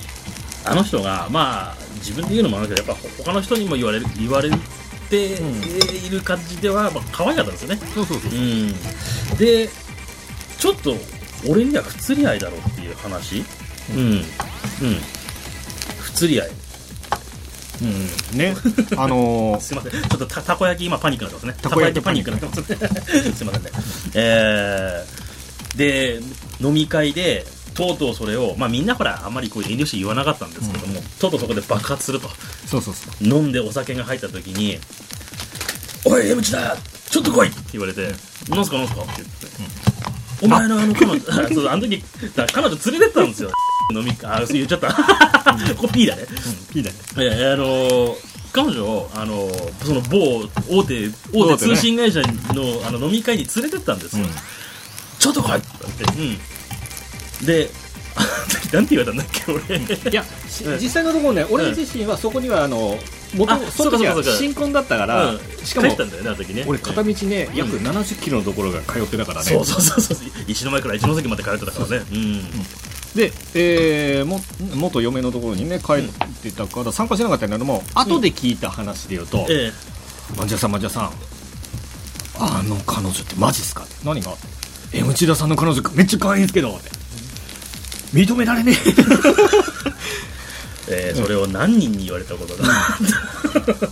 [0.64, 4.51] あの人が、まあ、自分で言うのもあるけど、やっぱ他の人にも言われる言われ
[5.09, 7.78] ている感じでは、まあ可愛かったんですよね。
[7.95, 8.32] そうそうそう。
[8.32, 8.72] うん、
[9.38, 9.70] で、
[10.62, 10.95] ちょっと
[11.49, 13.43] 俺には不釣り合いだろうっていう話、
[13.89, 14.24] うん、うん、
[15.99, 16.49] 不釣り合い。
[17.82, 18.38] うん。
[18.38, 18.55] ね。
[18.95, 21.64] あのーすいません、ちょっとたたこ焼き今パニックになってますね。
[21.64, 23.34] たこ焼きパニックになってますね。
[23.34, 23.72] すいませんね。
[24.14, 26.20] えー、で、
[26.59, 27.43] 飲み会で、
[27.74, 32.30] とうとうそれを、まあみんなほら、あんまりこう遠慮して言わなかったんですけども、とうとうそこで爆発すると。
[32.70, 33.28] そうそうそう。
[33.28, 34.78] 飲んでお酒が入った時に、
[36.05, 36.78] おい、江口だ
[37.09, 38.14] ちょっと来いって言われて、
[38.49, 39.01] なんすかなんすか？
[39.01, 39.81] って言って、
[40.42, 41.20] お前のあの彼女、
[41.54, 42.04] そうあの時、
[42.36, 43.52] だ彼女連れてったんですよ。
[43.94, 44.94] 飲みあ、そう言っちゃった。
[45.76, 46.26] これ P だね。
[46.74, 46.92] いいね。
[47.18, 48.16] いやいやあのー
[48.54, 52.22] 彼女を、あのーその某大手大手通信会社
[52.54, 54.32] のあの飲み会に連れてったんですよ、うん。
[55.20, 56.39] ちょっと来いって言って、
[57.39, 57.72] うん、で
[58.74, 60.12] なんて言われたんだっけ俺。
[60.12, 62.98] いや、し実際のところね、俺自身はそこにはあの
[63.34, 65.40] 元あその新婚だったから、うん。
[65.64, 66.66] しかも帰ったんだよねあの時ね。
[66.68, 69.46] 俺片道ね、約70キロのところが通ってたからね。
[69.46, 70.18] そうそうそうそう。
[70.48, 72.06] 石の前から一ノ関まで通ってたからね。
[72.12, 72.42] うん。
[73.16, 74.40] で、えー、も
[74.76, 76.04] 元嫁のところにね帰っ
[76.42, 79.72] てたから参加しなかったんだけども、後で聞いた話で言うと、え
[80.38, 81.12] マンジャさんマンジャさん。
[82.40, 83.84] あの彼女ってマジっすか？
[83.84, 84.34] って何が
[84.94, 86.90] ？M チダさんの彼女めっちゃ可愛いんですけどって。
[88.14, 88.76] 認められねえ
[90.92, 92.64] えーそれを何人に言われたことだ？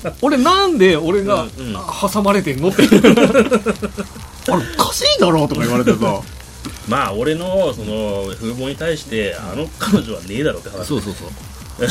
[0.08, 1.76] え俺なんで俺が、うんうん。
[2.12, 6.22] 挟まれてんのって あれおかしいだろとか言われてさ。
[6.88, 10.86] まあ俺のその風貌に対してあの彼女はねえだろって話。
[10.88, 11.88] そうそうそう。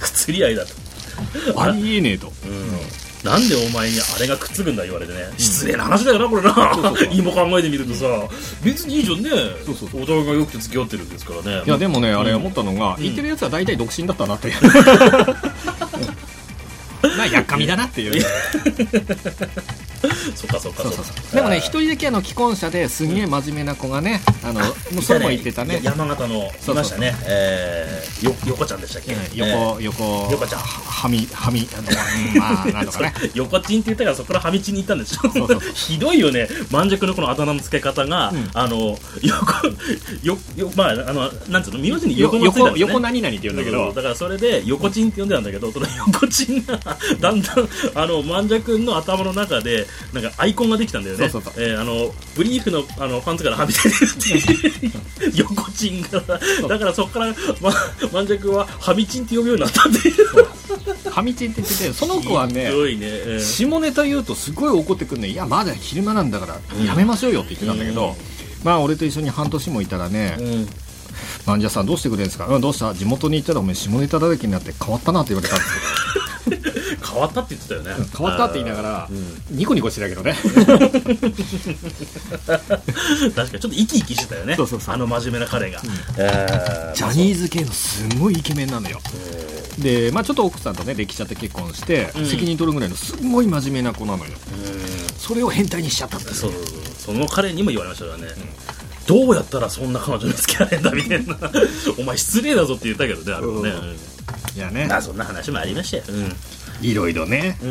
[0.00, 0.72] くつり合いだと。
[1.60, 2.32] ありえねえと。
[2.44, 2.80] うん
[3.24, 6.94] なんでお前にあれがくっつくんだ言われてね、失礼な話だよなこれな。
[7.12, 8.06] 今 考えてみるとさ。
[8.64, 9.30] 別にいいじゃんね。
[9.66, 11.62] そうそうお互いがよくて付き合ってるんですからね。
[11.66, 13.02] いやでもねあれうん思ったのが、ん。
[13.02, 14.50] 言ってるやつは大体独身だったなって
[17.16, 17.86] まあやっかみだな。
[17.86, 18.22] っていう
[20.34, 21.02] そっかそっかそっか。
[21.34, 25.74] でもね一人だけあの既婚者ですげえ真面目な子がねあのもうそれも言ってたね。
[25.82, 26.74] や山形のそうそう。
[26.74, 27.14] いましたね。
[27.24, 30.60] えーよ横ちゃんでしたっけ、うんえ横横横ちゃん。
[30.60, 31.66] はみはみ
[32.38, 33.12] まあなんとかね。
[33.20, 35.60] ー横チンって言ったからそこからはみちに行ったんでしょそうそう。
[35.74, 36.48] ひどいよね。
[36.70, 39.66] 満熟のこのあだ名の付け方が、あの横
[40.22, 41.78] よよまああのなんつうの？
[41.78, 42.80] 名字に横もついたん横ですね。
[42.80, 43.86] 横何々って言うんだけど。
[43.86, 46.78] そうだからそれで横チンって呼んでたんだけどその横チンが
[47.20, 51.28] だんだんあの万尺君の頭の中でなんかアイコンができたんだよね。
[51.28, 54.28] そうそうえーあのブリーフのあのパンツからはみ出てるって
[54.86, 54.92] いう。
[55.36, 56.20] 横チンが。
[56.68, 57.26] だからそこから、
[57.60, 57.72] ま、
[58.12, 60.16] 万尺君ははみチンって呼ぶようになったっていう。
[61.10, 63.44] はみちんって言っててその子はねね、えー。
[63.44, 68.14] 下ネタ言うとすごい怒ってくるねいやまだ昼間なんだからやめましょうよって言ってたんだけど、うん。
[68.64, 70.68] まあ俺と一緒に半年もいたらねうん
[71.46, 72.46] 「マンジャさんどうしてくれるんですか？
[72.46, 72.94] うんどうした？
[72.94, 75.70] 地元に行ったらお前下ネタだらけになって変わったな」って言われたんです
[76.14, 76.29] け
[77.04, 77.94] 変わったって言ってたよね。
[78.12, 79.56] ど変わったって言いながら、うん。
[79.56, 80.36] ニコニコしてたけどね。
[82.46, 84.56] 確かにちょっと生き生きしてたよね。
[84.56, 84.94] そうそうそう。
[84.94, 85.80] あの真面目な彼が、
[86.16, 89.00] えージャニーズ系のすごいイケメンなのよ。
[89.78, 92.26] で、まあ、ちょっと奥さんとねできちゃって結婚して、うん。
[92.26, 94.32] 責任取るぐらいのすごい真面目な子なのよ。
[95.18, 96.72] それを変態にしちゃったんですそうそうそう。
[96.98, 98.28] その彼にも言われましたからね、
[99.06, 101.36] どうやったらそんな彼女見つけられんだみたいな。
[101.98, 103.96] お前失礼だぞって言ったけどねあれもね、うん
[104.56, 104.86] いやうんね。
[104.86, 106.04] まあそんな話もありましたよ、
[106.82, 107.58] いろいろね。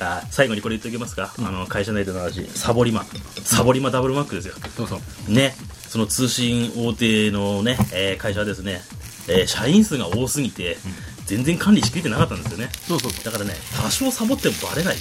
[0.00, 2.44] あ最後にこれ言っておきますか、あの会社内での話。
[2.54, 3.06] サボリマ
[3.44, 4.54] サボリマダブルマックですよ。
[4.76, 5.32] そうそう。
[5.32, 5.54] ね。
[5.88, 8.82] その通信大手のね、えー会社はですね、
[9.28, 10.76] えー社員数が多すぎて、
[11.26, 12.70] 全然管理しきれてなかったんですよね。
[12.88, 13.24] そうそうそう。
[13.24, 14.96] だからね多少サボってもバレない。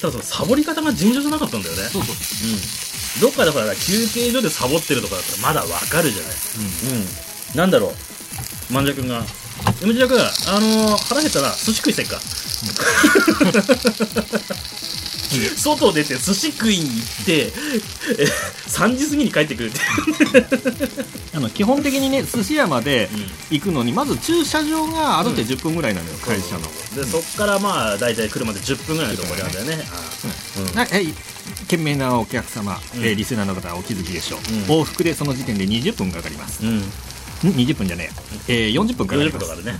[0.00, 1.82] 多分そのサボり方が尋常じゃなかったんだよね。
[1.84, 2.14] そうそう。
[2.14, 3.20] うん。
[3.22, 6.32] どっかだから休憩所でサボってるとかだったらまだわかるじゃない。
[7.52, 7.94] うん、なんだろう
[8.70, 9.24] 万尺君が
[9.80, 12.20] 「山田君あのー腹減ったら寿司食いせっか」
[15.56, 16.92] 外出て寿司食いに行
[17.22, 17.52] って
[18.18, 18.26] え
[18.68, 19.80] 3時過ぎに帰ってくるって。
[21.34, 23.08] あの基本的にね寿司屋まで
[23.50, 26.60] 行くのにまず駐車場が歩いて10分ぐらいなのよ、会社の。
[26.94, 29.66] でそっからまあ大体車で10分ぐらいのところにあるん。
[29.66, 29.84] だよね
[30.58, 30.74] うん。
[30.76, 31.12] なえい
[31.66, 33.04] 賢明なお客様、うん。
[33.04, 34.62] えーリスナーの方はお気づきでしょう、うん。
[34.82, 36.92] 往復でその時点で20分かかります、うんん
[37.42, 38.10] 20分じゃね
[38.48, 39.74] え、えー40分かかり40分かかるね、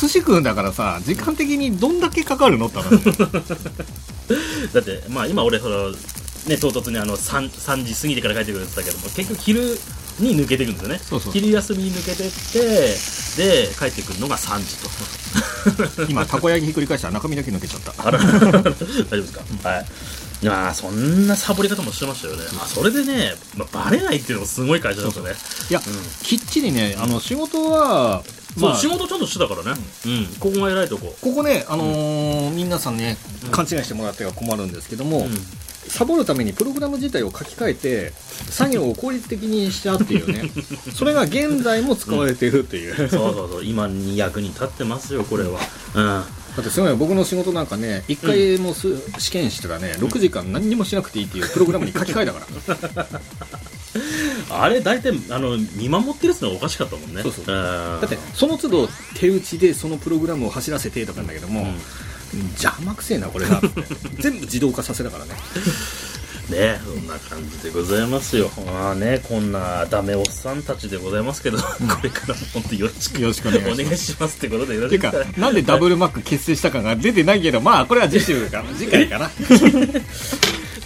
[0.00, 3.02] 寿司食うんだからさ時間的にどんだけかかるのって話うん、
[4.72, 9.80] だってまあ今俺そのね唐突にあの 3, 3時過ぎてから帰ってくるって言ったけども結局昼
[10.20, 11.00] に抜けていくんですよね。
[11.02, 12.96] そうそう昼休みに抜けてって
[13.36, 14.88] で帰ってくるのが3時と。
[16.08, 17.94] 今たこ焼きひっくり返したら中身だけ抜けちゃった。
[17.98, 19.86] あら 大丈夫ですか、はい
[20.42, 25.30] まあそんなサボり方もしてましたよね、まあ、それでね、まあ、バレないっていうのもすごい会社だったね。
[25.70, 25.80] いや、
[26.22, 28.22] きっちりねあの仕事は
[28.58, 29.80] そう、まあ仕事ちゃんとしてたからね。
[30.06, 31.14] うん、ここが偉いとこ。
[31.20, 33.16] ここね、あのー皆さんね、
[33.50, 35.30] 勘違いしてもらっては困るんですけども、うん。
[35.88, 38.12] サボるためにプログラム自体を書き換えて、
[38.50, 40.50] 作業を効率的にしちゃうっていうね、
[40.94, 42.94] それが現在も使われているっていう。
[42.96, 43.64] そうそうそう。
[43.64, 45.60] 今に役に立ってますよこれは。
[45.94, 53.06] うんだってすごい僕の仕事なんかね、一回もす、試験したらね、6時間何にもしなくていいっていうプログラムに書き換えたから。
[54.50, 61.68] あれ大体あの見守ってるってのはおかしかったもんねそうそうだだって、その都度手打ちでそのプログラムを走らせてとかなんだけども、
[62.54, 63.60] 邪魔くせえな、これが。
[64.18, 65.34] 全部自動化させたからね。
[66.50, 68.50] ねそんな感じでございますよ。
[68.66, 71.64] まあねこんなダメおっさんたちでございますけど、こ
[72.02, 74.38] れからも本当よろしくよろしくお願いします。
[74.38, 79.30] ってことでよろしいしま、なんでダブルマック結成したかが出てないけど、まあ、これは次週かな、次回かな。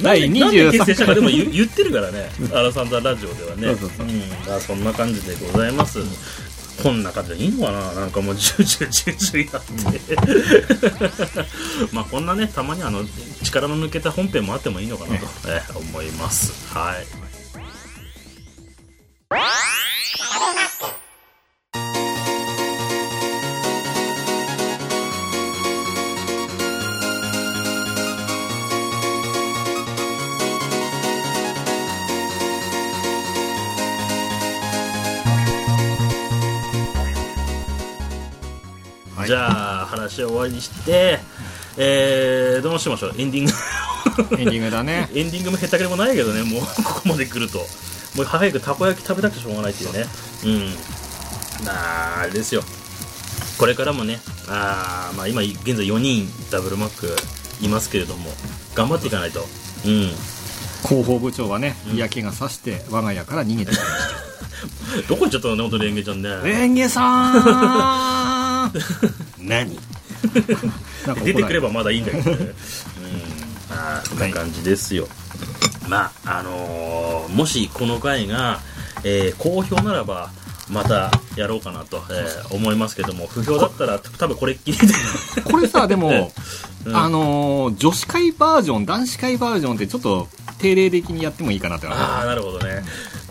[0.02, 3.68] 第なんで結成したかでも23言言ってるからね、アラサンダラジオではね。
[3.68, 4.10] そうそうそうん。
[4.46, 6.00] まあそんな感じでございます。
[6.83, 7.93] こんな感じでいいのかな？
[7.95, 9.64] なんかもうジュージュージュージューやっ
[11.41, 11.93] て。
[11.95, 13.05] まあこんなね、たまにあの、
[13.43, 16.53] 力の抜けた本編もあってもいいのかなと、えー思います。
[16.74, 17.07] はい。
[39.22, 41.20] はいじゃあ、話を終わりにして、
[41.76, 43.14] えー、どうしましょう？
[43.18, 43.52] エンディング。
[44.38, 45.08] エンディングだね。
[45.14, 47.58] エンディングもへったくれもないけどね、もうここまで来ると。
[48.14, 50.06] もう早くたこ焼き食べたくてしょうがないっていうね。
[50.44, 50.74] うん。
[51.64, 52.62] まあ、あれですよ。
[53.58, 57.16] これからもね、あーまあ今現在4人ダブルマック
[57.60, 58.30] いますけれども、
[58.74, 59.46] 頑張っていかないと。
[59.86, 60.10] うん。
[60.86, 66.28] 広報部長はね、うん嫌気がさして我が家から逃げてきまし どこ行っちゃったのね、本当にレンゲちゃんね。
[66.28, 66.46] た。
[66.46, 67.42] レンゲさん何
[69.38, 69.74] なんか
[71.06, 72.36] 怒られ出てくればまだいいんだけどね。
[72.36, 72.54] うん。
[73.70, 75.08] あーそんな感じですよ。
[75.88, 78.60] まあ、あのーもしこの回が、
[79.04, 80.30] えー好評ならば、
[80.70, 84.94] またやろうかなと、えー思いますけども、不評だったら多分これっきりで。
[85.44, 86.32] これさ、でも、
[86.84, 90.28] うんあのー女子会バージョン、男子会バージョンってちょっと
[90.62, 92.82] 定例的にやってもいいかなってああ、なるほどね。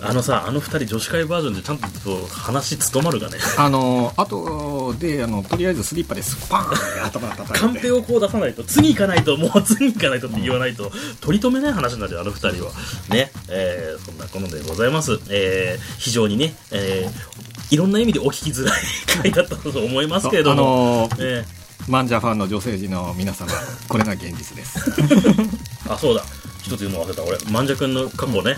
[0.04, 1.88] あのさ、あの二人女子会バージョンでちゃんと
[2.28, 3.38] 話務まるかね。
[3.58, 7.60] あのー、あとで、あの、とりあえずスリッパでスパーン頭叩いて。
[7.60, 12.72] カンペをこう出さないと、次行かないと、もう次行かないとって言わないと、取り留めない話になるよ、あの二人は。
[13.10, 13.32] ね。
[13.50, 15.20] えーそんなこのでございます。
[15.30, 18.82] えー非常にね、えーいろんな意味でお聞きづらい
[19.24, 20.62] 回だったと思いますけれどあも。
[20.62, 21.46] のー、え
[21.88, 23.50] マンジャファンの女性陣の皆様、
[23.88, 24.92] これが現実です。
[25.90, 26.24] あ、そうだ。
[26.62, 27.24] 一つ言うの忘れた。
[27.24, 28.56] 俺、万者君の過去ね、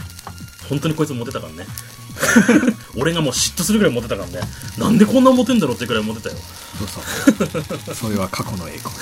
[0.69, 1.65] 本当にこいつモテたからね。
[2.95, 4.39] 俺がもう嫉妬するぐらいモテたからね。
[4.78, 6.36] なんでこんなモテんだろうってくらいモテたよ。
[6.78, 7.95] そうそう。
[7.95, 8.93] それは過去の栄光。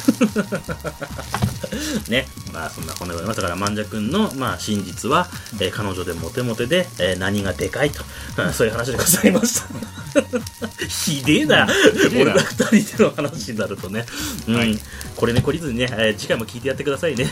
[2.09, 2.28] ね。
[2.53, 3.38] まあ、そんなこんなでございます。
[3.38, 8.03] だから、万者くんの、まあ、真実は、えー彼女でモテモテで、えー何がでかいと、
[8.38, 9.68] うんそういう話でございました。
[10.88, 11.68] ひでえな。
[12.12, 14.05] えな俺ら二人での話になるとね。
[14.47, 14.80] うん。
[15.16, 17.30] これね、懲りずにね、えー次回も聞いてやってくださいね。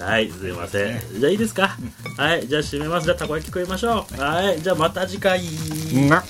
[0.00, 1.00] はい、すいません。
[1.20, 1.76] じゃあいいですか？
[2.16, 3.04] はい、じゃあ締めます。
[3.04, 4.20] じゃあ、たこ焼き食いましょう。
[4.20, 5.40] はい、じゃあまた次回。
[6.08, 6.22] な